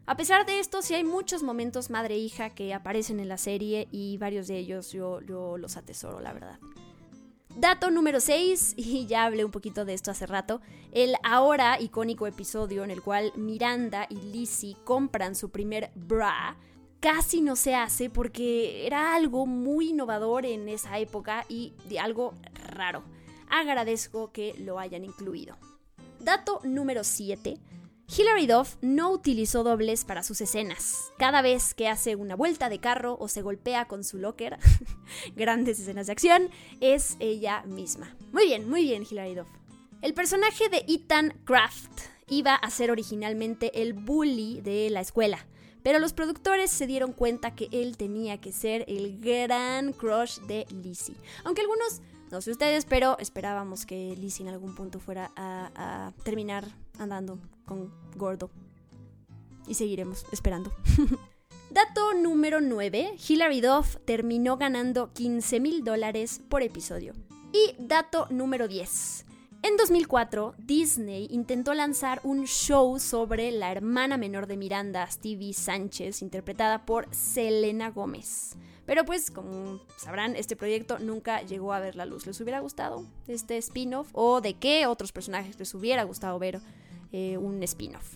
A 0.06 0.18
pesar 0.18 0.46
de 0.46 0.60
esto, 0.60 0.82
sí 0.82 0.96
hay 0.96 1.04
muchos 1.04 1.44
momentos 1.44 1.92
madre-hija 1.92 2.50
que 2.50 2.74
aparecen 2.74 3.20
en 3.20 3.30
la 3.30 3.38
serie 3.38 3.88
y 3.92 4.18
varios 4.18 4.48
de 4.48 4.58
ellos 4.58 4.92
yo, 4.92 5.22
los 5.22 5.78
atesoro, 5.78 6.20
la 6.20 6.34
verdad. 6.34 6.60
Dato 7.56 7.92
número 7.92 8.20
6, 8.20 8.74
y 8.78 9.06
ya 9.06 9.26
hablé 9.26 9.46
un 9.46 9.52
poquito 9.52 9.86
de 9.86 9.94
esto 9.94 10.10
hace 10.10 10.26
rato, 10.26 10.62
el 10.94 11.14
ahora 11.24 11.80
icónico 11.80 12.26
episodio 12.26 12.84
en 12.84 12.90
el 12.90 13.04
cual 13.04 13.32
Miranda 13.36 14.08
y 14.10 14.16
Lizzie 14.16 14.78
compran 14.84 15.36
su 15.36 15.52
primer 15.52 15.92
bra, 15.94 16.58
casi 17.00 17.42
no 17.42 17.56
se 17.56 17.76
hace 17.76 18.10
porque 18.10 18.86
era 18.86 19.16
algo 19.16 19.46
muy 19.46 19.90
innovador 19.90 20.46
en 20.46 20.70
esa 20.70 21.00
época 21.00 21.46
y 21.50 21.74
de 21.88 22.00
algo 22.00 22.34
raro. 22.54 23.04
Agradezco 23.50 24.32
que 24.32 24.54
lo 24.60 24.80
hayan 24.80 25.04
incluido. 25.04 25.58
Dato 26.20 26.60
número 26.64 27.04
7, 27.04 27.60
Hilary 28.18 28.48
Duff 28.48 28.76
no 28.82 29.12
utilizó 29.12 29.64
dobles 29.64 30.04
para 30.04 30.24
sus 30.24 30.42
escenas. 30.42 31.12
Cada 31.20 31.44
vez 31.44 31.76
que 31.76 31.88
hace 31.88 32.16
una 32.16 32.36
vuelta 32.36 32.68
de 32.68 32.80
carro 32.80 33.16
o 33.20 33.28
se 33.28 33.44
golpea 33.44 33.86
con 33.86 34.04
su 34.04 34.18
locker, 34.18 34.58
grandes 35.36 35.80
escenas 35.80 36.08
de 36.08 36.14
acción, 36.14 36.50
es 36.82 37.18
ella 37.20 37.62
misma. 37.68 38.16
Muy 38.32 38.46
bien, 38.48 38.68
muy 38.68 38.82
bien, 38.82 39.06
Hilary 39.10 39.36
Duff. 39.36 39.48
El 40.02 40.16
personaje 40.16 40.70
de 40.70 40.86
Ethan 40.88 41.40
Kraft 41.46 42.02
iba 42.28 42.56
a 42.56 42.70
ser 42.72 42.90
originalmente 42.90 43.82
el 43.82 43.94
bully 43.94 44.62
de 44.62 44.90
la 44.90 45.02
escuela, 45.02 45.46
pero 45.84 46.00
los 46.00 46.14
productores 46.14 46.72
se 46.72 46.88
dieron 46.88 47.14
cuenta 47.14 47.56
que 47.56 47.70
él 47.72 47.98
tenía 47.98 48.40
que 48.40 48.52
ser 48.52 48.86
el 48.88 49.20
gran 49.20 49.94
crush 49.94 50.40
de 50.42 50.66
Lizzie. 50.72 51.16
Aunque 51.44 51.62
algunos 51.62 52.02
no 52.32 52.42
sé 52.42 52.52
ustedes, 52.52 52.86
pero 52.86 53.18
esperábamos 53.18 53.88
que 53.88 54.16
Lizzie 54.16 54.46
en 54.46 54.54
algún 54.54 54.76
punto 54.76 55.00
fuera 55.00 55.32
a, 55.36 56.14
terminar 56.24 56.66
andando 57.00 57.40
con 57.66 57.92
Gordo. 58.16 58.52
Y 59.68 59.74
seguiremos 59.74 60.26
esperando. 60.32 60.72
Dato 61.72 62.14
número 62.14 62.62
9. 62.62 63.16
Hilary 63.28 63.62
Duff 63.62 63.98
terminó 64.06 64.58
ganando 64.58 65.12
15 65.14 65.60
mil 65.60 65.84
dólares 65.84 66.42
por 66.50 66.64
episodio. 66.64 67.14
Y 67.52 67.76
dato 67.80 68.28
número 68.30 68.68
10. 68.68 69.26
En 69.70 69.78
2004, 69.78 70.56
Disney 70.58 71.28
intentó 71.30 71.76
lanzar 71.76 72.22
un 72.24 72.46
show 72.48 72.98
sobre 72.98 73.52
la 73.52 73.72
hermana 73.72 74.18
menor 74.18 74.48
de 74.48 74.58
Miranda, 74.58 75.06
Stevie 75.06 75.54
Sánchez, 75.54 76.24
interpretada 76.24 76.88
por 76.88 77.08
Selena 77.14 77.92
Gómez. 77.92 78.56
Pero 78.88 79.06
pues, 79.06 79.30
como 79.30 79.80
sabrán, 79.96 80.36
este 80.36 80.56
proyecto 80.56 80.98
nunca 80.98 81.44
llegó 81.44 81.72
a 81.72 81.80
ver 81.80 81.96
la 81.96 82.08
luz. 82.08 82.26
¿Les 82.26 82.42
hubiera 82.42 82.62
gustado 82.62 83.06
este 83.28 83.58
spin-off? 83.58 84.10
¿O 84.14 84.42
de 84.42 84.56
qué 84.56 84.88
otros 84.88 85.12
personajes 85.12 85.60
les 85.60 85.72
hubiera 85.76 86.02
gustado 86.02 86.40
ver 86.40 86.62
eh, 87.12 87.38
un 87.38 87.62
spin-off? 87.62 88.16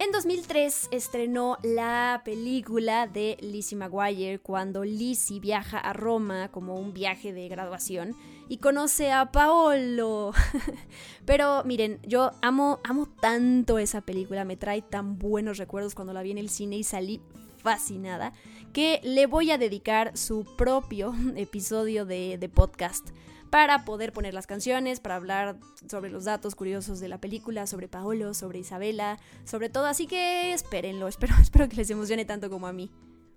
En 0.00 0.10
2003 0.12 0.88
estrenó 0.90 1.58
la 1.62 2.22
película 2.24 3.06
de 3.06 3.36
Lizzie 3.42 3.76
McGuire 3.78 4.40
cuando 4.40 4.82
Lizzie 4.82 5.38
viaja 5.38 5.78
a 5.78 5.92
Roma 5.92 6.50
como 6.50 6.74
un 6.74 6.92
viaje 6.94 7.32
de 7.32 7.48
graduación 7.48 8.16
y 8.50 8.58
conoce 8.58 9.12
a 9.12 9.30
Paolo. 9.30 10.32
Pero 11.24 11.62
miren, 11.64 12.00
yo 12.02 12.32
amo, 12.42 12.80
amo 12.82 13.06
tanto 13.06 13.78
esa 13.78 14.00
película, 14.00 14.44
me 14.44 14.56
trae 14.56 14.82
tan 14.82 15.20
buenos 15.20 15.56
recuerdos 15.56 15.94
cuando 15.94 16.12
la 16.12 16.22
vi 16.22 16.32
en 16.32 16.38
el 16.38 16.50
cine 16.50 16.76
y 16.76 16.82
salí 16.82 17.22
fascinada 17.62 18.32
que 18.72 19.00
le 19.04 19.26
voy 19.26 19.52
a 19.52 19.58
dedicar 19.58 20.16
su 20.16 20.44
propio 20.56 21.14
episodio 21.36 22.04
de, 22.04 22.50
podcast 22.52 23.10
para 23.50 23.84
poder 23.84 24.12
poner 24.12 24.34
las 24.34 24.48
canciones, 24.48 24.98
para 24.98 25.14
hablar 25.14 25.56
sobre 25.88 26.10
los 26.10 26.24
datos 26.24 26.56
curiosos 26.56 26.98
de 26.98 27.08
la 27.08 27.18
película, 27.18 27.68
sobre 27.68 27.86
Paolo, 27.86 28.34
sobre 28.34 28.58
Isabela, 28.58 29.20
sobre 29.44 29.68
todo, 29.68 29.86
así 29.86 30.08
que 30.08 30.52
espérenlo, 30.52 31.06
espero, 31.08 31.36
espero 31.40 31.68
que 31.68 31.76
les 31.76 31.90
emocione 31.90 32.24
tanto 32.24 32.50
como 32.50 32.66
a 32.66 32.72
mí. 32.72 32.90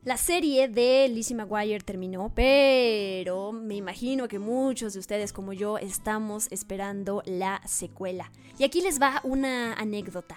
La 0.06 0.18
serie 0.18 0.68
de 0.68 1.08
Lizzie 1.08 1.34
McGuire 1.34 1.80
terminó, 1.80 2.30
pero 2.36 3.54
me 3.54 3.76
imagino 3.76 4.28
que 4.28 4.38
muchos 4.38 4.92
de 4.92 5.00
ustedes 5.00 5.32
como 5.32 5.54
yo 5.54 5.78
estamos 5.78 6.52
esperando 6.52 7.24
la 7.26 7.62
secuela. 7.66 8.30
Y 8.60 8.66
aquí 8.66 8.82
les 8.82 9.02
va 9.02 9.22
una 9.24 9.74
anécdota. 9.76 10.36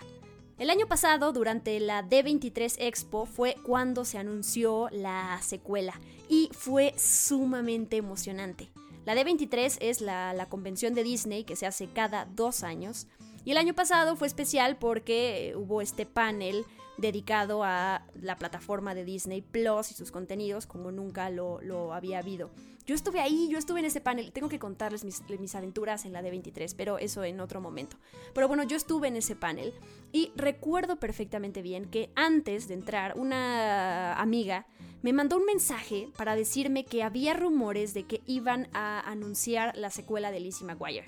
El 0.56 0.70
año 0.70 0.87
pasado, 0.87 1.32
durante 1.32 1.80
la 1.80 2.08
D23 2.08 2.76
Expo, 2.78 3.26
fue 3.26 3.56
cuando 3.64 4.04
se 4.04 4.18
anunció 4.18 4.88
la 4.92 5.40
secuela 5.42 6.00
y 6.28 6.49
fue 6.52 6.94
sumamente 6.96 7.96
emocionante. 7.96 8.70
La 9.04 9.16
D23 9.16 9.78
es 9.80 10.00
la, 10.00 10.46
convención 10.49 10.94
de 10.94 11.02
Disney 11.02 11.42
que 11.42 11.56
se 11.56 11.66
hace 11.66 11.88
cada 11.88 12.26
dos 12.26 12.62
años 12.62 13.08
y 13.44 13.50
el 13.50 13.58
año 13.58 13.75
pasado 13.75 14.14
fue 14.14 14.28
especial 14.28 14.76
porque 14.76 15.54
hubo 15.56 15.82
este 15.82 16.06
panel 16.06 16.64
dedicado 16.99 17.62
a 17.65 18.07
la 18.21 18.37
plataforma 18.37 18.95
de 18.95 19.05
Disney 19.05 19.43
Plus 19.43 19.91
y 19.91 19.95
sus 19.95 20.11
contenidos 20.11 20.67
como 20.67 20.93
nunca 20.93 21.31
lo, 21.31 21.61
lo 21.61 21.93
había 21.93 22.19
habido. 22.19 22.50
Yo 22.87 22.95
estuve 22.95 23.21
ahí, 23.21 23.49
yo 23.50 23.59
estuve 23.59 23.81
en 23.81 23.87
ese 23.87 24.00
panel. 24.00 24.31
Tengo 24.31 24.49
que 24.49 24.61
contarles 24.61 25.05
mis, 25.05 25.21
mis, 25.41 25.55
aventuras 25.57 26.05
en 26.05 26.12
la 26.12 26.23
D23, 26.23 26.73
pero 26.76 26.99
eso 26.99 27.25
en 27.25 27.41
otro 27.41 27.61
momento. 27.61 27.97
Pero 28.33 28.47
bueno, 28.47 28.62
yo 28.62 28.76
estuve 28.76 29.09
en 29.09 29.17
ese 29.17 29.35
panel 29.35 29.75
y 30.12 30.31
recuerdo 30.37 30.97
perfectamente 30.97 31.62
bien 31.62 31.87
que 31.87 32.11
antes 32.15 32.69
de 32.69 32.75
entrar, 32.75 33.15
una 33.17 34.15
amiga 34.21 34.67
me 35.03 35.12
mandó 35.12 35.37
un 35.37 35.47
mensaje 35.47 36.09
para 36.17 36.37
decirme 36.37 36.85
que 36.85 37.03
había 37.03 37.35
rumores 37.35 37.93
de 37.93 38.05
que 38.05 38.23
iban 38.25 38.69
a 38.73 39.00
anunciar 39.00 39.76
la 39.76 39.91
secuela 39.91 40.31
de 40.31 40.41
Lizzie 40.41 40.67
McGuire. 40.67 41.07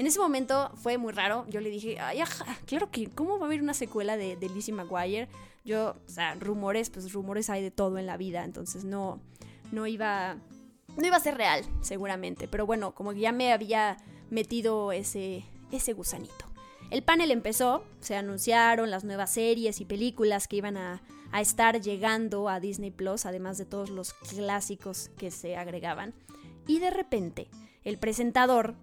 En 0.00 0.06
ese 0.06 0.18
momento 0.18 0.70
fue 0.76 0.96
muy 0.96 1.12
raro. 1.12 1.44
Yo 1.50 1.60
le 1.60 1.68
dije, 1.68 2.00
ay, 2.00 2.22
claro 2.64 2.90
que, 2.90 3.10
¿cómo 3.10 3.38
va 3.38 3.44
a 3.44 3.46
haber 3.48 3.60
una 3.60 3.74
secuela 3.74 4.16
de, 4.16 4.34
de 4.34 4.48
Lizzie 4.48 4.72
McGuire? 4.72 5.28
Yo, 5.62 5.94
o 6.06 6.08
sea, 6.08 6.34
rumores, 6.36 6.88
pues 6.88 7.12
rumores 7.12 7.50
hay 7.50 7.62
de 7.62 7.70
todo 7.70 7.98
en 7.98 8.06
la 8.06 8.16
vida, 8.16 8.44
entonces 8.44 8.82
no, 8.84 9.20
no 9.72 9.86
iba, 9.86 10.38
no 10.96 11.06
iba 11.06 11.18
a 11.18 11.20
ser 11.20 11.36
real, 11.36 11.66
seguramente. 11.82 12.48
Pero 12.48 12.64
bueno, 12.64 12.94
como 12.94 13.12
que 13.12 13.20
ya 13.20 13.30
me 13.30 13.52
había 13.52 13.98
metido 14.30 14.90
ese, 14.92 15.44
ese 15.70 15.92
gusanito. 15.92 16.46
El 16.90 17.02
panel 17.02 17.30
empezó, 17.30 17.84
se 18.00 18.16
anunciaron 18.16 18.90
las 18.90 19.04
nuevas 19.04 19.30
series 19.30 19.82
y 19.82 19.84
películas 19.84 20.48
que 20.48 20.56
iban 20.56 20.78
a, 20.78 21.02
a 21.30 21.42
estar 21.42 21.78
llegando 21.78 22.48
a 22.48 22.58
Disney 22.58 22.90
Plus, 22.90 23.26
además 23.26 23.58
de 23.58 23.66
todos 23.66 23.90
los 23.90 24.14
clásicos 24.14 25.10
que 25.18 25.30
se 25.30 25.58
agregaban. 25.58 26.14
Y 26.66 26.78
de 26.78 26.88
repente, 26.88 27.48
el 27.84 27.98
presentador 27.98 28.76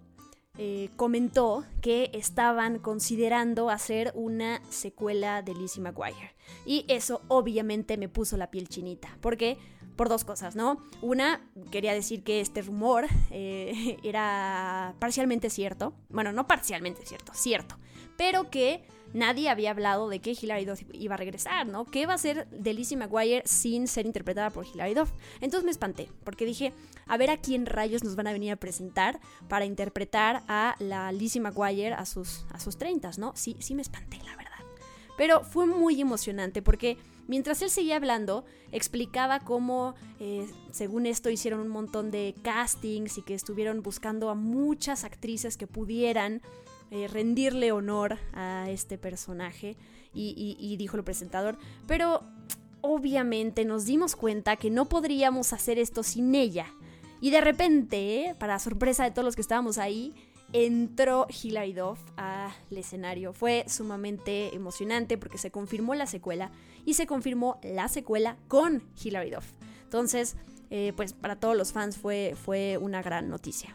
eh, 0.58 0.90
comentó 0.96 1.64
que 1.80 2.10
estaban 2.12 2.80
considerando 2.80 3.70
hacer 3.70 4.12
una 4.14 4.60
secuela 4.70 5.40
de 5.42 5.54
Lizzie 5.54 5.82
McGuire. 5.82 6.34
Y 6.66 6.84
eso 6.88 7.22
obviamente 7.28 7.96
me 7.96 8.08
puso 8.08 8.36
la 8.36 8.50
piel 8.50 8.68
chinita. 8.68 9.16
porque 9.20 9.56
Por 9.94 10.08
dos 10.08 10.24
cosas, 10.24 10.56
¿no? 10.56 10.82
Una, 11.00 11.48
quería 11.70 11.94
decir 11.94 12.22
que 12.24 12.40
este 12.40 12.62
rumor 12.62 13.06
eh, 13.30 13.98
era 14.02 14.94
parcialmente 14.98 15.48
cierto. 15.48 15.94
Bueno, 16.08 16.32
no 16.32 16.46
parcialmente 16.46 17.06
cierto, 17.06 17.32
cierto. 17.34 17.76
Pero 18.16 18.50
que 18.50 18.82
nadie 19.12 19.48
había 19.48 19.70
hablado 19.70 20.08
de 20.08 20.20
que 20.20 20.36
Hilary 20.40 20.64
Duff 20.64 20.82
iba 20.92 21.14
a 21.14 21.18
regresar, 21.18 21.66
¿no? 21.66 21.84
¿Qué 21.84 22.06
va 22.06 22.14
a 22.14 22.18
ser 22.18 22.48
de 22.50 22.74
Lizzie 22.74 22.96
McGuire 22.96 23.42
sin 23.44 23.86
ser 23.88 24.06
interpretada 24.06 24.50
por 24.50 24.66
Hilary 24.66 24.94
Duff? 24.94 25.10
Entonces 25.40 25.64
me 25.64 25.70
espanté, 25.70 26.08
porque 26.24 26.44
dije, 26.44 26.72
a 27.06 27.16
ver 27.16 27.30
a 27.30 27.36
quién 27.38 27.66
rayos 27.66 28.04
nos 28.04 28.16
van 28.16 28.26
a 28.26 28.32
venir 28.32 28.52
a 28.52 28.56
presentar 28.56 29.20
para 29.48 29.64
interpretar 29.64 30.42
a 30.48 30.76
la 30.78 31.12
Lizzie 31.12 31.40
McGuire 31.40 31.94
a 31.94 32.04
sus, 32.06 32.46
a 32.50 32.60
sus 32.60 32.78
30, 32.78 33.10
¿no? 33.18 33.32
Sí, 33.34 33.56
sí 33.58 33.74
me 33.74 33.82
espanté, 33.82 34.18
la 34.24 34.36
verdad. 34.36 34.58
Pero 35.16 35.42
fue 35.42 35.66
muy 35.66 36.00
emocionante 36.00 36.62
porque 36.62 36.96
mientras 37.26 37.60
él 37.62 37.70
seguía 37.70 37.96
hablando, 37.96 38.44
explicaba 38.70 39.40
cómo, 39.40 39.96
eh, 40.20 40.48
según 40.70 41.06
esto, 41.06 41.28
hicieron 41.28 41.60
un 41.60 41.68
montón 41.68 42.10
de 42.12 42.36
castings 42.42 43.18
y 43.18 43.22
que 43.22 43.34
estuvieron 43.34 43.82
buscando 43.82 44.30
a 44.30 44.34
muchas 44.34 45.02
actrices 45.02 45.56
que 45.56 45.66
pudieran 45.66 46.40
eh, 46.90 47.08
rendirle 47.08 47.72
honor 47.72 48.18
a 48.32 48.70
este 48.70 48.98
personaje 48.98 49.76
y, 50.14 50.76
dijo 50.78 50.96
el 50.96 51.04
presentador, 51.04 51.58
pero 51.86 52.22
obviamente 52.80 53.64
nos 53.64 53.84
dimos 53.84 54.16
cuenta 54.16 54.56
que 54.56 54.70
no 54.70 54.88
podríamos 54.88 55.52
hacer 55.52 55.78
esto 55.78 56.02
sin 56.02 56.34
ella. 56.34 56.66
Y 57.20 57.30
de 57.30 57.40
repente, 57.40 58.34
para 58.38 58.58
sorpresa 58.58 59.04
de 59.04 59.10
todos 59.10 59.24
los 59.24 59.36
que 59.36 59.42
estábamos 59.42 59.78
ahí, 59.78 60.14
entró 60.52 61.26
Hilary 61.28 61.72
Duff 61.72 62.00
al 62.16 62.52
escenario. 62.70 63.32
Fue 63.32 63.64
sumamente 63.68 64.54
emocionante 64.54 65.18
porque 65.18 65.38
se 65.38 65.50
confirmó 65.50 65.94
la 65.94 66.06
secuela 66.06 66.50
y 66.84 66.94
se 66.94 67.06
confirmó 67.06 67.60
la 67.62 67.88
secuela 67.88 68.36
con 68.48 68.82
Hilary 69.02 69.30
Duff. 69.30 69.52
Entonces, 69.84 70.36
eh, 70.70 70.92
pues 70.96 71.12
para 71.12 71.36
todos 71.36 71.56
los 71.56 71.72
fans 71.72 71.96
fue, 71.96 72.34
fue 72.34 72.78
una 72.78 73.02
gran 73.02 73.28
noticia. 73.28 73.74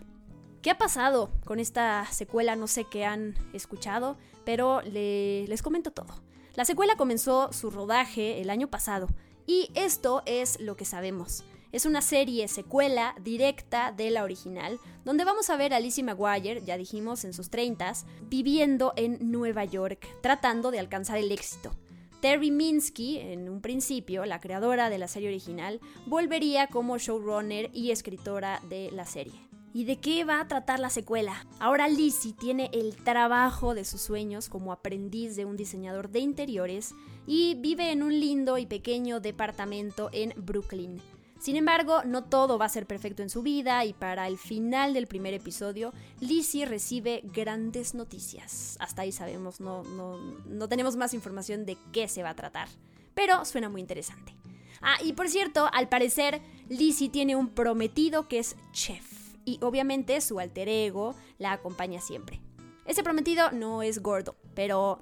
¿Qué 0.63 0.71
ha 0.71 0.77
pasado 0.77 1.29
con 1.43 1.59
esta 1.59 2.07
secuela? 2.09 2.55
No 2.55 2.67
sé 2.67 2.85
qué 2.85 3.03
han 3.03 3.35
escuchado, 3.51 4.15
pero 4.45 4.81
les 4.81 5.61
comento 5.61 5.91
todo. 5.91 6.23
La 6.55 6.63
secuela 6.63 6.95
comenzó 6.95 7.51
su 7.51 7.69
rodaje 7.69 8.39
el 8.39 8.49
año 8.49 8.69
pasado 8.69 9.09
y 9.45 9.69
esto 9.75 10.23
es 10.25 10.61
lo 10.61 10.77
que 10.77 10.85
sabemos. 10.85 11.43
Es 11.73 11.85
una 11.85 12.01
serie 12.01 12.47
secuela 12.47 13.13
directa 13.19 13.91
de 13.91 14.09
la 14.09 14.23
original, 14.23 14.79
donde 15.03 15.25
vamos 15.25 15.49
a 15.49 15.57
ver 15.57 15.73
a 15.73 15.81
Lizzie 15.81 16.05
McGuire, 16.05 16.61
ya 16.63 16.77
dijimos, 16.77 17.25
en 17.25 17.33
sus 17.33 17.49
30 17.49 17.91
viviendo 18.29 18.93
en 18.95 19.17
Nueva 19.33 19.65
York, 19.65 20.07
tratando 20.21 20.71
de 20.71 20.79
alcanzar 20.79 21.17
el 21.17 21.33
éxito. 21.33 21.75
Terry 22.21 22.51
Minsky, 22.51 23.17
en 23.17 23.49
un 23.49 23.59
principio, 23.59 24.25
la 24.25 24.39
creadora 24.39 24.89
de 24.89 24.97
la 24.97 25.09
serie 25.09 25.27
original, 25.27 25.81
volvería 26.05 26.67
como 26.67 26.97
showrunner 26.97 27.69
y 27.73 27.91
escritora 27.91 28.61
de 28.69 28.91
la 28.91 29.05
serie. 29.05 29.33
¿Y 29.75 29.85
de 29.85 29.97
qué 29.97 30.23
va 30.23 30.39
a 30.39 30.47
tratar 30.47 30.79
la 30.79 30.91
secuela? 30.91 31.47
Ahora 31.59 31.87
Lizzie 31.87 32.33
tiene 32.33 32.69
el 32.73 32.95
trabajo 32.95 33.73
de 33.73 33.85
sus 33.85 34.01
sueños 34.01 34.47
como 34.47 34.71
aprendiz 34.71 35.35
de 35.35 35.45
un 35.45 35.57
diseñador 35.57 36.09
de 36.09 36.19
interiores 36.19 36.93
y 37.25 37.55
vive 37.55 37.91
en 37.91 38.03
un 38.03 38.19
lindo 38.19 38.59
y 38.59 38.67
pequeño 38.67 39.19
departamento 39.19 40.11
en 40.13 40.33
Brooklyn. 40.37 41.01
Sin 41.39 41.55
embargo, 41.55 42.03
no 42.05 42.23
todo 42.23 42.59
va 42.59 42.65
a 42.65 42.69
ser 42.69 42.85
perfecto 42.85 43.23
en 43.23 43.31
su 43.31 43.41
vida 43.41 43.83
y 43.83 43.93
para 43.93 44.27
el 44.27 44.37
final 44.37 44.93
del 44.93 45.07
primer 45.07 45.33
episodio, 45.33 45.91
Lizzie 46.19 46.67
recibe 46.67 47.21
grandes 47.23 47.95
noticias. 47.95 48.77
Hasta 48.79 49.01
ahí 49.01 49.11
sabemos, 49.11 49.59
no, 49.59 50.69
tenemos 50.69 50.95
más 50.95 51.15
información 51.15 51.65
de 51.65 51.77
qué 51.91 52.07
se 52.07 52.21
va 52.21 52.29
a 52.29 52.35
tratar, 52.35 52.69
pero 53.15 53.43
suena 53.43 53.69
muy 53.69 53.81
interesante. 53.81 54.35
Ah, 54.81 54.97
y 55.03 55.13
por 55.13 55.29
cierto, 55.29 55.67
al 55.73 55.89
parecer, 55.89 56.41
Lizzie 56.69 57.09
tiene 57.09 57.35
un 57.35 57.49
prometido 57.49 58.27
que 58.27 58.39
es 58.39 58.55
chef 58.71 59.12
y 59.45 59.59
obviamente 59.61 60.19
su 60.21 60.39
alter 60.39 60.69
ego 60.69 61.15
la 61.37 61.53
acompaña 61.53 62.01
siempre. 62.01 62.41
Ese 62.85 63.03
prometido 63.03 63.51
no 63.51 63.81
es 63.81 64.01
gordo, 64.01 64.35
pero 64.53 64.99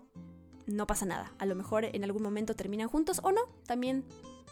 no 0.67 0.88
pasa 0.88 1.05
nada. 1.05 1.33
A 1.39 1.45
lo 1.45 1.55
mejor 1.55 1.86
en 1.86 2.03
algún 2.03 2.24
momento 2.24 2.55
terminan 2.55 2.88
juntos 2.88 3.19
o 3.24 3.31
no. 3.31 3.41
También 3.65 4.05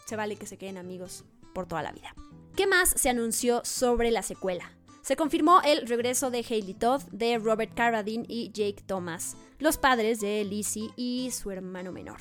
se 0.06 0.16
vale 0.16 0.36
que 0.36 0.46
se 0.46 0.58
queden 0.58 0.78
amigos 0.78 1.24
por 1.54 1.66
toda 1.66 1.82
la 1.82 1.92
vida. 1.92 2.14
¿Qué 2.56 2.66
más 2.66 2.90
se 2.90 3.08
anunció 3.08 3.62
sobre 3.64 4.10
la 4.10 4.22
secuela? 4.22 4.72
Se 5.02 5.16
confirmó 5.16 5.60
el 5.64 5.86
regreso 5.86 6.30
de 6.30 6.44
Hayley 6.48 6.74
Todd, 6.74 7.02
de 7.10 7.38
Robert 7.38 7.72
Carradine 7.74 8.26
y 8.28 8.50
Jake 8.52 8.82
Thomas, 8.86 9.36
los 9.58 9.78
padres 9.78 10.20
de 10.20 10.44
Lizzie 10.44 10.90
y 10.96 11.30
su 11.30 11.50
hermano 11.50 11.90
menor. 11.90 12.18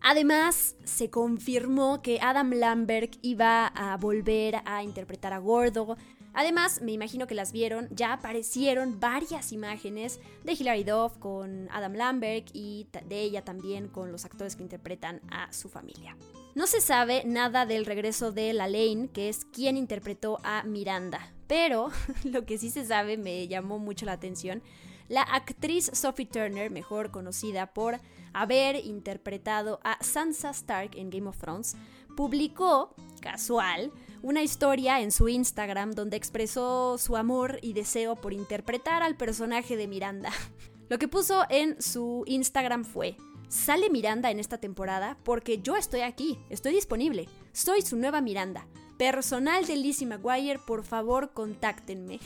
Además, 0.00 0.74
se 0.82 1.10
confirmó 1.10 2.02
que 2.02 2.18
Adam 2.20 2.50
Lambert 2.54 3.14
iba 3.22 3.68
a 3.68 3.96
volver 3.98 4.56
a 4.64 4.82
interpretar 4.82 5.32
a 5.32 5.38
Gordo. 5.38 5.96
Además, 6.34 6.80
me 6.80 6.92
imagino 6.92 7.26
que 7.26 7.34
las 7.34 7.52
vieron, 7.52 7.88
ya 7.90 8.14
aparecieron 8.14 9.00
varias 9.00 9.52
imágenes 9.52 10.20
de 10.44 10.52
Hilary 10.52 10.84
Duff 10.84 11.18
con 11.18 11.68
Adam 11.70 11.94
Lambert 11.94 12.48
y 12.52 12.86
de 13.06 13.20
ella 13.20 13.44
también 13.44 13.88
con 13.88 14.12
los 14.12 14.24
actores 14.24 14.56
que 14.56 14.62
interpretan 14.62 15.20
a 15.30 15.52
su 15.52 15.68
familia. 15.68 16.16
No 16.54 16.66
se 16.66 16.80
sabe 16.80 17.22
nada 17.24 17.66
del 17.66 17.86
regreso 17.86 18.32
de 18.32 18.52
Lane, 18.52 19.08
que 19.12 19.28
es 19.28 19.44
quien 19.44 19.76
interpretó 19.76 20.38
a 20.42 20.62
Miranda, 20.64 21.32
pero 21.46 21.90
lo 22.24 22.44
que 22.44 22.58
sí 22.58 22.70
se 22.70 22.84
sabe 22.84 23.16
me 23.16 23.48
llamó 23.48 23.78
mucho 23.78 24.06
la 24.06 24.12
atención. 24.12 24.62
La 25.08 25.22
actriz 25.22 25.90
Sophie 25.92 26.26
Turner, 26.26 26.70
mejor 26.70 27.10
conocida 27.10 27.74
por 27.74 28.00
haber 28.32 28.76
interpretado 28.76 29.80
a 29.84 30.02
Sansa 30.02 30.50
Stark 30.50 30.96
en 30.96 31.10
Game 31.10 31.28
of 31.28 31.38
Thrones, 31.38 31.76
publicó, 32.16 32.94
casual, 33.20 33.92
una 34.22 34.42
historia 34.42 35.00
en 35.00 35.10
su 35.10 35.28
Instagram 35.28 35.92
donde 35.92 36.16
expresó 36.16 36.96
su 36.98 37.16
amor 37.16 37.58
y 37.60 37.72
deseo 37.72 38.16
por 38.16 38.32
interpretar 38.32 39.02
al 39.02 39.16
personaje 39.16 39.76
de 39.76 39.88
Miranda. 39.88 40.30
Lo 40.88 40.98
que 40.98 41.08
puso 41.08 41.44
en 41.48 41.80
su 41.80 42.22
Instagram 42.26 42.84
fue, 42.84 43.16
Sale 43.52 43.90
Miranda 43.90 44.30
en 44.30 44.40
esta 44.40 44.56
temporada 44.56 45.18
porque 45.24 45.60
yo 45.60 45.76
estoy 45.76 46.00
aquí, 46.00 46.38
estoy 46.48 46.72
disponible. 46.72 47.28
Soy 47.52 47.82
su 47.82 47.98
nueva 47.98 48.22
Miranda. 48.22 48.66
Personal 48.96 49.66
de 49.66 49.76
Lizzie 49.76 50.06
McGuire, 50.06 50.58
por 50.58 50.84
favor, 50.84 51.34
contáctenme. 51.34 52.18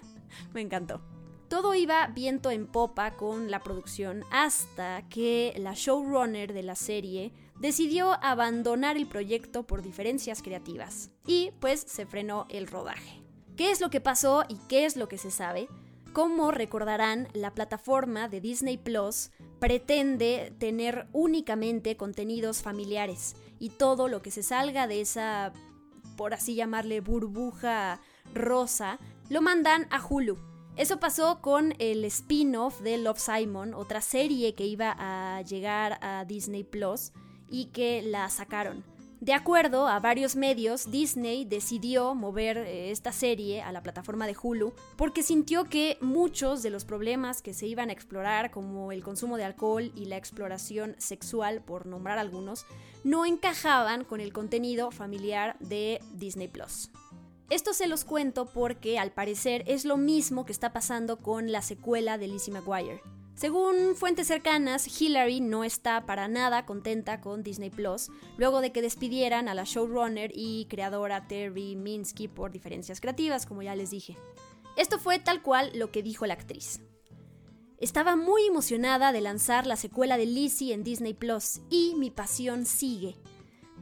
Me 0.54 0.62
encantó. 0.62 1.02
Todo 1.48 1.74
iba 1.74 2.06
viento 2.06 2.50
en 2.50 2.66
popa 2.66 3.10
con 3.18 3.50
la 3.50 3.62
producción 3.62 4.24
hasta 4.30 5.06
que 5.10 5.52
la 5.58 5.74
showrunner 5.74 6.54
de 6.54 6.62
la 6.62 6.74
serie 6.74 7.34
decidió 7.62 8.12
abandonar 8.24 8.96
el 8.96 9.06
proyecto 9.06 9.62
por 9.62 9.82
diferencias 9.82 10.42
creativas 10.42 11.10
y 11.26 11.52
pues 11.60 11.80
se 11.80 12.06
frenó 12.06 12.46
el 12.50 12.66
rodaje. 12.66 13.22
¿Qué 13.56 13.70
es 13.70 13.80
lo 13.80 13.88
que 13.88 14.00
pasó 14.00 14.44
y 14.48 14.56
qué 14.68 14.84
es 14.84 14.96
lo 14.96 15.08
que 15.08 15.16
se 15.16 15.30
sabe? 15.30 15.68
Como 16.12 16.50
recordarán, 16.50 17.28
la 17.34 17.54
plataforma 17.54 18.28
de 18.28 18.40
Disney 18.40 18.78
Plus 18.78 19.30
pretende 19.60 20.52
tener 20.58 21.06
únicamente 21.12 21.96
contenidos 21.96 22.62
familiares 22.62 23.36
y 23.60 23.70
todo 23.70 24.08
lo 24.08 24.22
que 24.22 24.32
se 24.32 24.42
salga 24.42 24.88
de 24.88 25.00
esa, 25.00 25.52
por 26.16 26.34
así 26.34 26.56
llamarle, 26.56 27.00
burbuja 27.00 28.00
rosa, 28.34 28.98
lo 29.28 29.40
mandan 29.40 29.86
a 29.90 30.04
Hulu. 30.04 30.36
Eso 30.74 30.98
pasó 30.98 31.40
con 31.40 31.74
el 31.78 32.04
spin-off 32.06 32.80
de 32.80 32.98
Love 32.98 33.20
Simon, 33.20 33.72
otra 33.72 34.00
serie 34.00 34.56
que 34.56 34.66
iba 34.66 34.96
a 34.98 35.42
llegar 35.42 35.98
a 36.02 36.24
Disney 36.24 36.64
Plus 36.64 37.12
y 37.52 37.66
que 37.66 38.02
la 38.02 38.28
sacaron. 38.30 38.82
De 39.22 39.34
acuerdo 39.34 39.86
a 39.86 40.00
varios 40.00 40.34
medios, 40.34 40.90
Disney 40.90 41.44
decidió 41.44 42.12
mover 42.16 42.56
eh, 42.56 42.90
esta 42.90 43.12
serie 43.12 43.62
a 43.62 43.70
la 43.70 43.80
plataforma 43.80 44.26
de 44.26 44.34
Hulu 44.34 44.72
porque 44.96 45.22
sintió 45.22 45.66
que 45.66 45.96
muchos 46.00 46.64
de 46.64 46.70
los 46.70 46.84
problemas 46.84 47.40
que 47.40 47.54
se 47.54 47.68
iban 47.68 47.88
a 47.88 47.92
explorar, 47.92 48.50
como 48.50 48.90
el 48.90 49.04
consumo 49.04 49.36
de 49.36 49.44
alcohol 49.44 49.92
y 49.94 50.06
la 50.06 50.16
exploración 50.16 50.96
sexual, 50.98 51.62
por 51.62 51.86
nombrar 51.86 52.18
algunos, 52.18 52.66
no 53.04 53.24
encajaban 53.24 54.02
con 54.02 54.20
el 54.20 54.32
contenido 54.32 54.90
familiar 54.90 55.56
de 55.60 56.00
Disney 56.14 56.48
Plus. 56.48 56.90
Esto 57.48 57.74
se 57.74 57.86
los 57.86 58.04
cuento 58.04 58.46
porque 58.46 58.98
al 58.98 59.12
parecer 59.12 59.62
es 59.68 59.84
lo 59.84 59.98
mismo 59.98 60.44
que 60.46 60.52
está 60.52 60.72
pasando 60.72 61.18
con 61.18 61.52
la 61.52 61.62
secuela 61.62 62.18
de 62.18 62.26
Lizzie 62.26 62.54
McGuire. 62.54 63.00
Según 63.42 63.96
fuentes 63.96 64.28
cercanas, 64.28 64.86
Hillary 65.00 65.40
no 65.40 65.64
está 65.64 66.06
para 66.06 66.28
nada 66.28 66.64
contenta 66.64 67.20
con 67.20 67.42
Disney 67.42 67.70
Plus, 67.70 68.08
luego 68.36 68.60
de 68.60 68.70
que 68.70 68.82
despidieran 68.82 69.48
a 69.48 69.54
la 69.54 69.64
showrunner 69.64 70.30
y 70.32 70.66
creadora 70.66 71.26
Terry 71.26 71.74
Minsky 71.74 72.28
por 72.28 72.52
diferencias 72.52 73.00
creativas, 73.00 73.44
como 73.44 73.62
ya 73.62 73.74
les 73.74 73.90
dije. 73.90 74.16
Esto 74.76 75.00
fue 75.00 75.18
tal 75.18 75.42
cual 75.42 75.72
lo 75.74 75.90
que 75.90 76.04
dijo 76.04 76.24
la 76.24 76.34
actriz. 76.34 76.82
Estaba 77.78 78.14
muy 78.14 78.46
emocionada 78.46 79.10
de 79.10 79.22
lanzar 79.22 79.66
la 79.66 79.74
secuela 79.74 80.16
de 80.16 80.26
Lizzie 80.26 80.72
en 80.72 80.84
Disney 80.84 81.12
Plus 81.12 81.62
y 81.68 81.96
mi 81.98 82.12
pasión 82.12 82.64
sigue. 82.64 83.16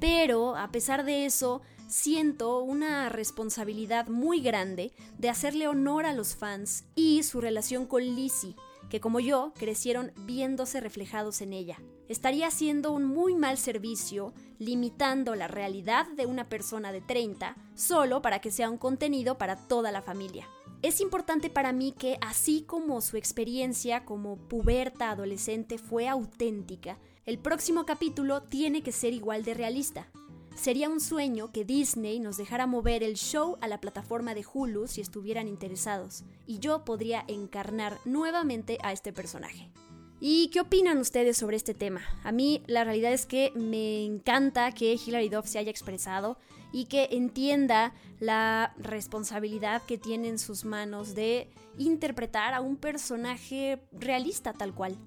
Pero, 0.00 0.56
a 0.56 0.72
pesar 0.72 1.04
de 1.04 1.26
eso, 1.26 1.60
siento 1.86 2.60
una 2.60 3.10
responsabilidad 3.10 4.08
muy 4.08 4.40
grande 4.40 4.94
de 5.18 5.28
hacerle 5.28 5.68
honor 5.68 6.06
a 6.06 6.14
los 6.14 6.34
fans 6.34 6.84
y 6.94 7.24
su 7.24 7.42
relación 7.42 7.84
con 7.84 8.02
Lizzie 8.02 8.56
que 8.90 9.00
como 9.00 9.20
yo 9.20 9.54
crecieron 9.56 10.12
viéndose 10.26 10.80
reflejados 10.80 11.40
en 11.40 11.54
ella. 11.54 11.80
Estaría 12.08 12.48
haciendo 12.48 12.92
un 12.92 13.04
muy 13.04 13.34
mal 13.34 13.56
servicio 13.56 14.34
limitando 14.58 15.34
la 15.36 15.48
realidad 15.48 16.06
de 16.08 16.26
una 16.26 16.48
persona 16.48 16.92
de 16.92 17.00
30 17.00 17.56
solo 17.74 18.20
para 18.20 18.40
que 18.40 18.50
sea 18.50 18.68
un 18.68 18.76
contenido 18.76 19.38
para 19.38 19.56
toda 19.56 19.92
la 19.92 20.02
familia. 20.02 20.48
Es 20.82 21.00
importante 21.00 21.50
para 21.50 21.72
mí 21.72 21.92
que 21.92 22.18
así 22.20 22.62
como 22.66 23.00
su 23.00 23.16
experiencia 23.16 24.04
como 24.04 24.36
puberta 24.36 25.10
adolescente 25.10 25.78
fue 25.78 26.08
auténtica, 26.08 26.98
el 27.26 27.38
próximo 27.38 27.86
capítulo 27.86 28.42
tiene 28.42 28.82
que 28.82 28.92
ser 28.92 29.12
igual 29.12 29.44
de 29.44 29.54
realista. 29.54 30.10
Sería 30.60 30.90
un 30.90 31.00
sueño 31.00 31.52
que 31.52 31.64
Disney 31.64 32.20
nos 32.20 32.36
dejara 32.36 32.66
mover 32.66 33.02
el 33.02 33.14
show 33.14 33.56
a 33.62 33.66
la 33.66 33.80
plataforma 33.80 34.34
de 34.34 34.44
Hulu 34.44 34.88
si 34.88 35.00
estuvieran 35.00 35.48
interesados, 35.48 36.22
y 36.46 36.58
yo 36.58 36.84
podría 36.84 37.24
encarnar 37.28 37.96
nuevamente 38.04 38.76
a 38.82 38.92
este 38.92 39.10
personaje. 39.10 39.70
¿Y 40.20 40.48
qué 40.48 40.60
opinan 40.60 40.98
ustedes 40.98 41.38
sobre 41.38 41.56
este 41.56 41.72
tema? 41.72 42.02
A 42.24 42.30
mí 42.30 42.62
la 42.66 42.84
realidad 42.84 43.14
es 43.14 43.24
que 43.24 43.52
me 43.54 44.04
encanta 44.04 44.70
que 44.72 44.98
Hilary 45.02 45.30
Duff 45.30 45.46
se 45.46 45.58
haya 45.58 45.70
expresado 45.70 46.36
y 46.72 46.84
que 46.84 47.08
entienda 47.12 47.94
la 48.18 48.74
responsabilidad 48.76 49.80
que 49.84 49.96
tiene 49.96 50.28
en 50.28 50.38
sus 50.38 50.66
manos 50.66 51.14
de 51.14 51.48
interpretar 51.78 52.52
a 52.52 52.60
un 52.60 52.76
personaje 52.76 53.82
realista 53.92 54.52
tal 54.52 54.74
cual. 54.74 54.98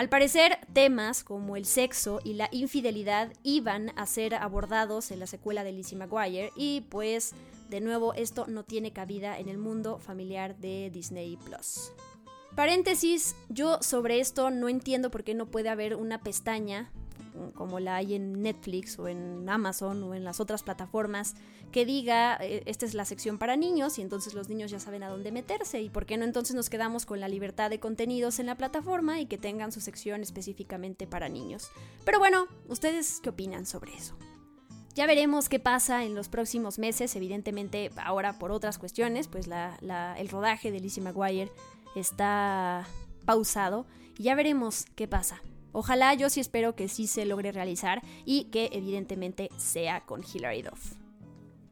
Al 0.00 0.08
parecer, 0.08 0.58
temas 0.72 1.22
como 1.22 1.56
el 1.56 1.66
sexo 1.66 2.20
y 2.24 2.32
la 2.32 2.48
infidelidad 2.52 3.34
iban 3.42 3.92
a 3.98 4.06
ser 4.06 4.34
abordados 4.34 5.10
en 5.10 5.20
la 5.20 5.26
secuela 5.26 5.62
de 5.62 5.72
Lizzie 5.72 5.98
McGuire 5.98 6.52
y 6.56 6.86
pues 6.88 7.34
De 7.68 7.82
nuevo, 7.82 8.14
esto 8.14 8.46
no 8.46 8.64
tiene 8.64 8.94
cabida 8.94 9.38
en 9.38 9.50
el 9.50 9.58
mundo 9.58 9.98
familiar 9.98 10.56
de 10.56 10.88
Disney 10.88 11.36
Plus. 11.36 11.92
Paréntesis, 12.56 13.36
yo 13.50 13.82
sobre 13.82 14.20
esto 14.20 14.50
no 14.50 14.70
entiendo 14.70 15.10
por 15.10 15.22
qué 15.22 15.34
no 15.34 15.50
puede 15.50 15.68
haber 15.68 15.94
una 15.96 16.22
pestaña 16.22 16.90
como 17.54 17.80
la 17.80 17.96
hay 17.96 18.14
en 18.14 18.42
Netflix 18.42 18.98
o 18.98 19.08
en 19.08 19.48
Amazon 19.48 20.02
o 20.02 20.14
en 20.14 20.24
las 20.24 20.40
otras 20.40 20.62
plataformas, 20.62 21.34
que 21.72 21.86
diga, 21.86 22.36
eh, 22.40 22.62
esta 22.66 22.86
es 22.86 22.94
la 22.94 23.04
sección 23.04 23.38
para 23.38 23.56
niños 23.56 23.98
y 23.98 24.02
entonces 24.02 24.34
los 24.34 24.48
niños 24.48 24.70
ya 24.70 24.80
saben 24.80 25.02
a 25.02 25.08
dónde 25.08 25.32
meterse 25.32 25.80
y 25.80 25.90
por 25.90 26.06
qué 26.06 26.16
no 26.16 26.24
entonces 26.24 26.56
nos 26.56 26.70
quedamos 26.70 27.06
con 27.06 27.20
la 27.20 27.28
libertad 27.28 27.70
de 27.70 27.80
contenidos 27.80 28.38
en 28.38 28.46
la 28.46 28.56
plataforma 28.56 29.20
y 29.20 29.26
que 29.26 29.38
tengan 29.38 29.72
su 29.72 29.80
sección 29.80 30.22
específicamente 30.22 31.06
para 31.06 31.28
niños. 31.28 31.70
Pero 32.04 32.18
bueno, 32.18 32.46
¿ustedes 32.68 33.20
qué 33.22 33.30
opinan 33.30 33.66
sobre 33.66 33.94
eso? 33.94 34.16
Ya 34.94 35.06
veremos 35.06 35.48
qué 35.48 35.60
pasa 35.60 36.04
en 36.04 36.14
los 36.16 36.28
próximos 36.28 36.78
meses, 36.78 37.14
evidentemente 37.14 37.90
ahora 37.96 38.38
por 38.38 38.50
otras 38.50 38.78
cuestiones, 38.78 39.28
pues 39.28 39.48
el 39.48 40.28
rodaje 40.28 40.72
de 40.72 40.80
Lizzie 40.80 41.02
McGuire 41.02 41.52
está 41.94 42.86
pausado 43.24 43.86
y 44.18 44.24
ya 44.24 44.34
veremos 44.34 44.86
qué 44.96 45.06
pasa. 45.06 45.40
Ojalá 45.72 46.14
yo 46.14 46.30
sí 46.30 46.40
espero 46.40 46.74
que 46.74 46.88
sí 46.88 47.06
se 47.06 47.24
logre 47.24 47.52
realizar 47.52 48.02
y 48.24 48.44
que 48.44 48.70
evidentemente 48.72 49.50
sea 49.56 50.00
con 50.00 50.22
Hilary 50.22 50.62
Duff. 50.62 50.99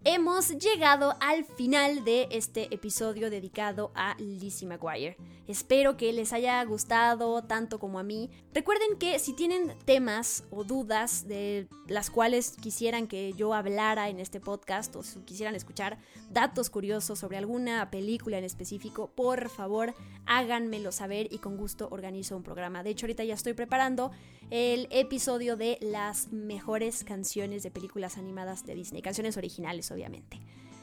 Hemos 0.05 0.51
llegado 0.51 1.17
al 1.21 1.45
final 1.45 2.05
de 2.05 2.29
este 2.31 2.73
episodio 2.73 3.31
dedicado 3.31 3.91
a 3.97 4.15
Lizzie 4.19 4.69
McGuire. 4.69 5.17
Espero 5.49 5.97
que 5.97 6.13
les 6.13 6.33
haya 6.33 6.63
gustado 6.65 7.43
tanto 7.43 7.81
como 7.81 7.99
a 7.99 8.05
mí. 8.05 8.31
Recuerden 8.55 8.97
que 8.99 9.19
si 9.19 9.35
tienen 9.35 9.75
temas 9.87 10.45
o 10.51 10.63
dudas 10.63 11.27
de 11.27 11.67
las 11.89 12.11
cuales 12.11 12.55
quisieran 12.61 13.09
que 13.09 13.33
yo 13.33 13.55
hablara 13.55 14.09
en 14.09 14.21
este 14.21 14.41
podcast 14.41 14.95
o 14.95 15.03
si 15.03 15.19
quisieran 15.21 15.57
escuchar 15.57 15.99
datos 16.31 16.71
curiosos 16.71 17.19
sobre 17.19 17.37
alguna 17.37 17.91
película 17.91 18.39
en 18.39 18.45
específico, 18.45 19.11
por 19.17 19.49
favor 19.49 19.95
háganmelo 20.27 20.93
saber 20.93 21.27
y 21.33 21.39
con 21.39 21.57
gusto 21.57 21.89
organizo 21.91 22.37
un 22.37 22.45
programa. 22.45 22.85
De 22.85 22.91
hecho, 22.91 23.07
ahorita 23.07 23.25
ya 23.25 23.35
estoy 23.35 23.55
preparando 23.55 24.13
el 24.51 24.87
episodio 24.91 25.57
de 25.57 25.79
las 25.81 26.33
mejores 26.33 27.05
canciones 27.05 27.63
de 27.63 27.71
películas 27.71 28.17
animadas 28.17 28.65
de 28.65 28.75
Disney, 28.75 29.03
canciones 29.03 29.37
originales 29.37 29.88
obviamente. 29.91 30.41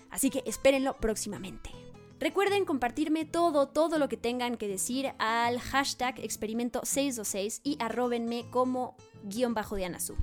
Así 0.09 0.29
que 0.29 0.43
espérenlo 0.45 0.95
próximamente. 0.97 1.71
Recuerden 2.19 2.63
compartirme 2.63 3.25
todo, 3.25 3.67
todo 3.67 3.99
lo 3.99 4.07
que 4.07 4.17
tengan 4.17 4.55
que 4.55 4.67
decir 4.67 5.13
al 5.19 5.59
hashtag 5.59 6.15
experimento626 6.15 7.59
y 7.63 7.77
arrobenme 7.79 8.45
como 8.51 8.95
guion 9.23 9.53
bajo 9.53 9.75
de 9.75 9.85
Anazú. 9.85 10.15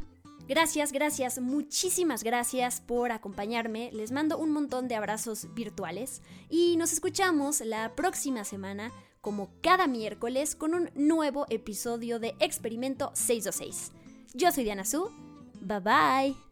Gracias, 0.49 0.92
gracias, 0.92 1.40
muchísimas 1.40 2.25
gracias 2.25 2.81
por 2.81 3.12
acompañarme. 3.12 3.90
Les 3.92 4.11
mando 4.11 4.38
un 4.38 4.51
montón 4.51 4.88
de 4.88 4.97
abrazos 4.97 5.53
virtuales 5.55 6.23
y 6.49 6.77
nos 6.77 6.92
escuchamos 6.92 7.61
la 7.61 7.95
próxima 7.95 8.45
semana, 8.45 8.90
como 9.21 9.51
cada 9.61 9.87
miércoles, 9.87 10.57
con 10.57 10.75
un 10.75 10.90
nuevo 10.95 11.47
episodio 11.49 12.18
de 12.18 12.35
Experimento 12.40 13.12
626. 13.14 13.92
Yo 14.35 14.51
soy 14.51 14.64
Diana 14.64 14.85
Su. 14.85 15.11
Bye 15.61 15.81
bye. 15.81 16.52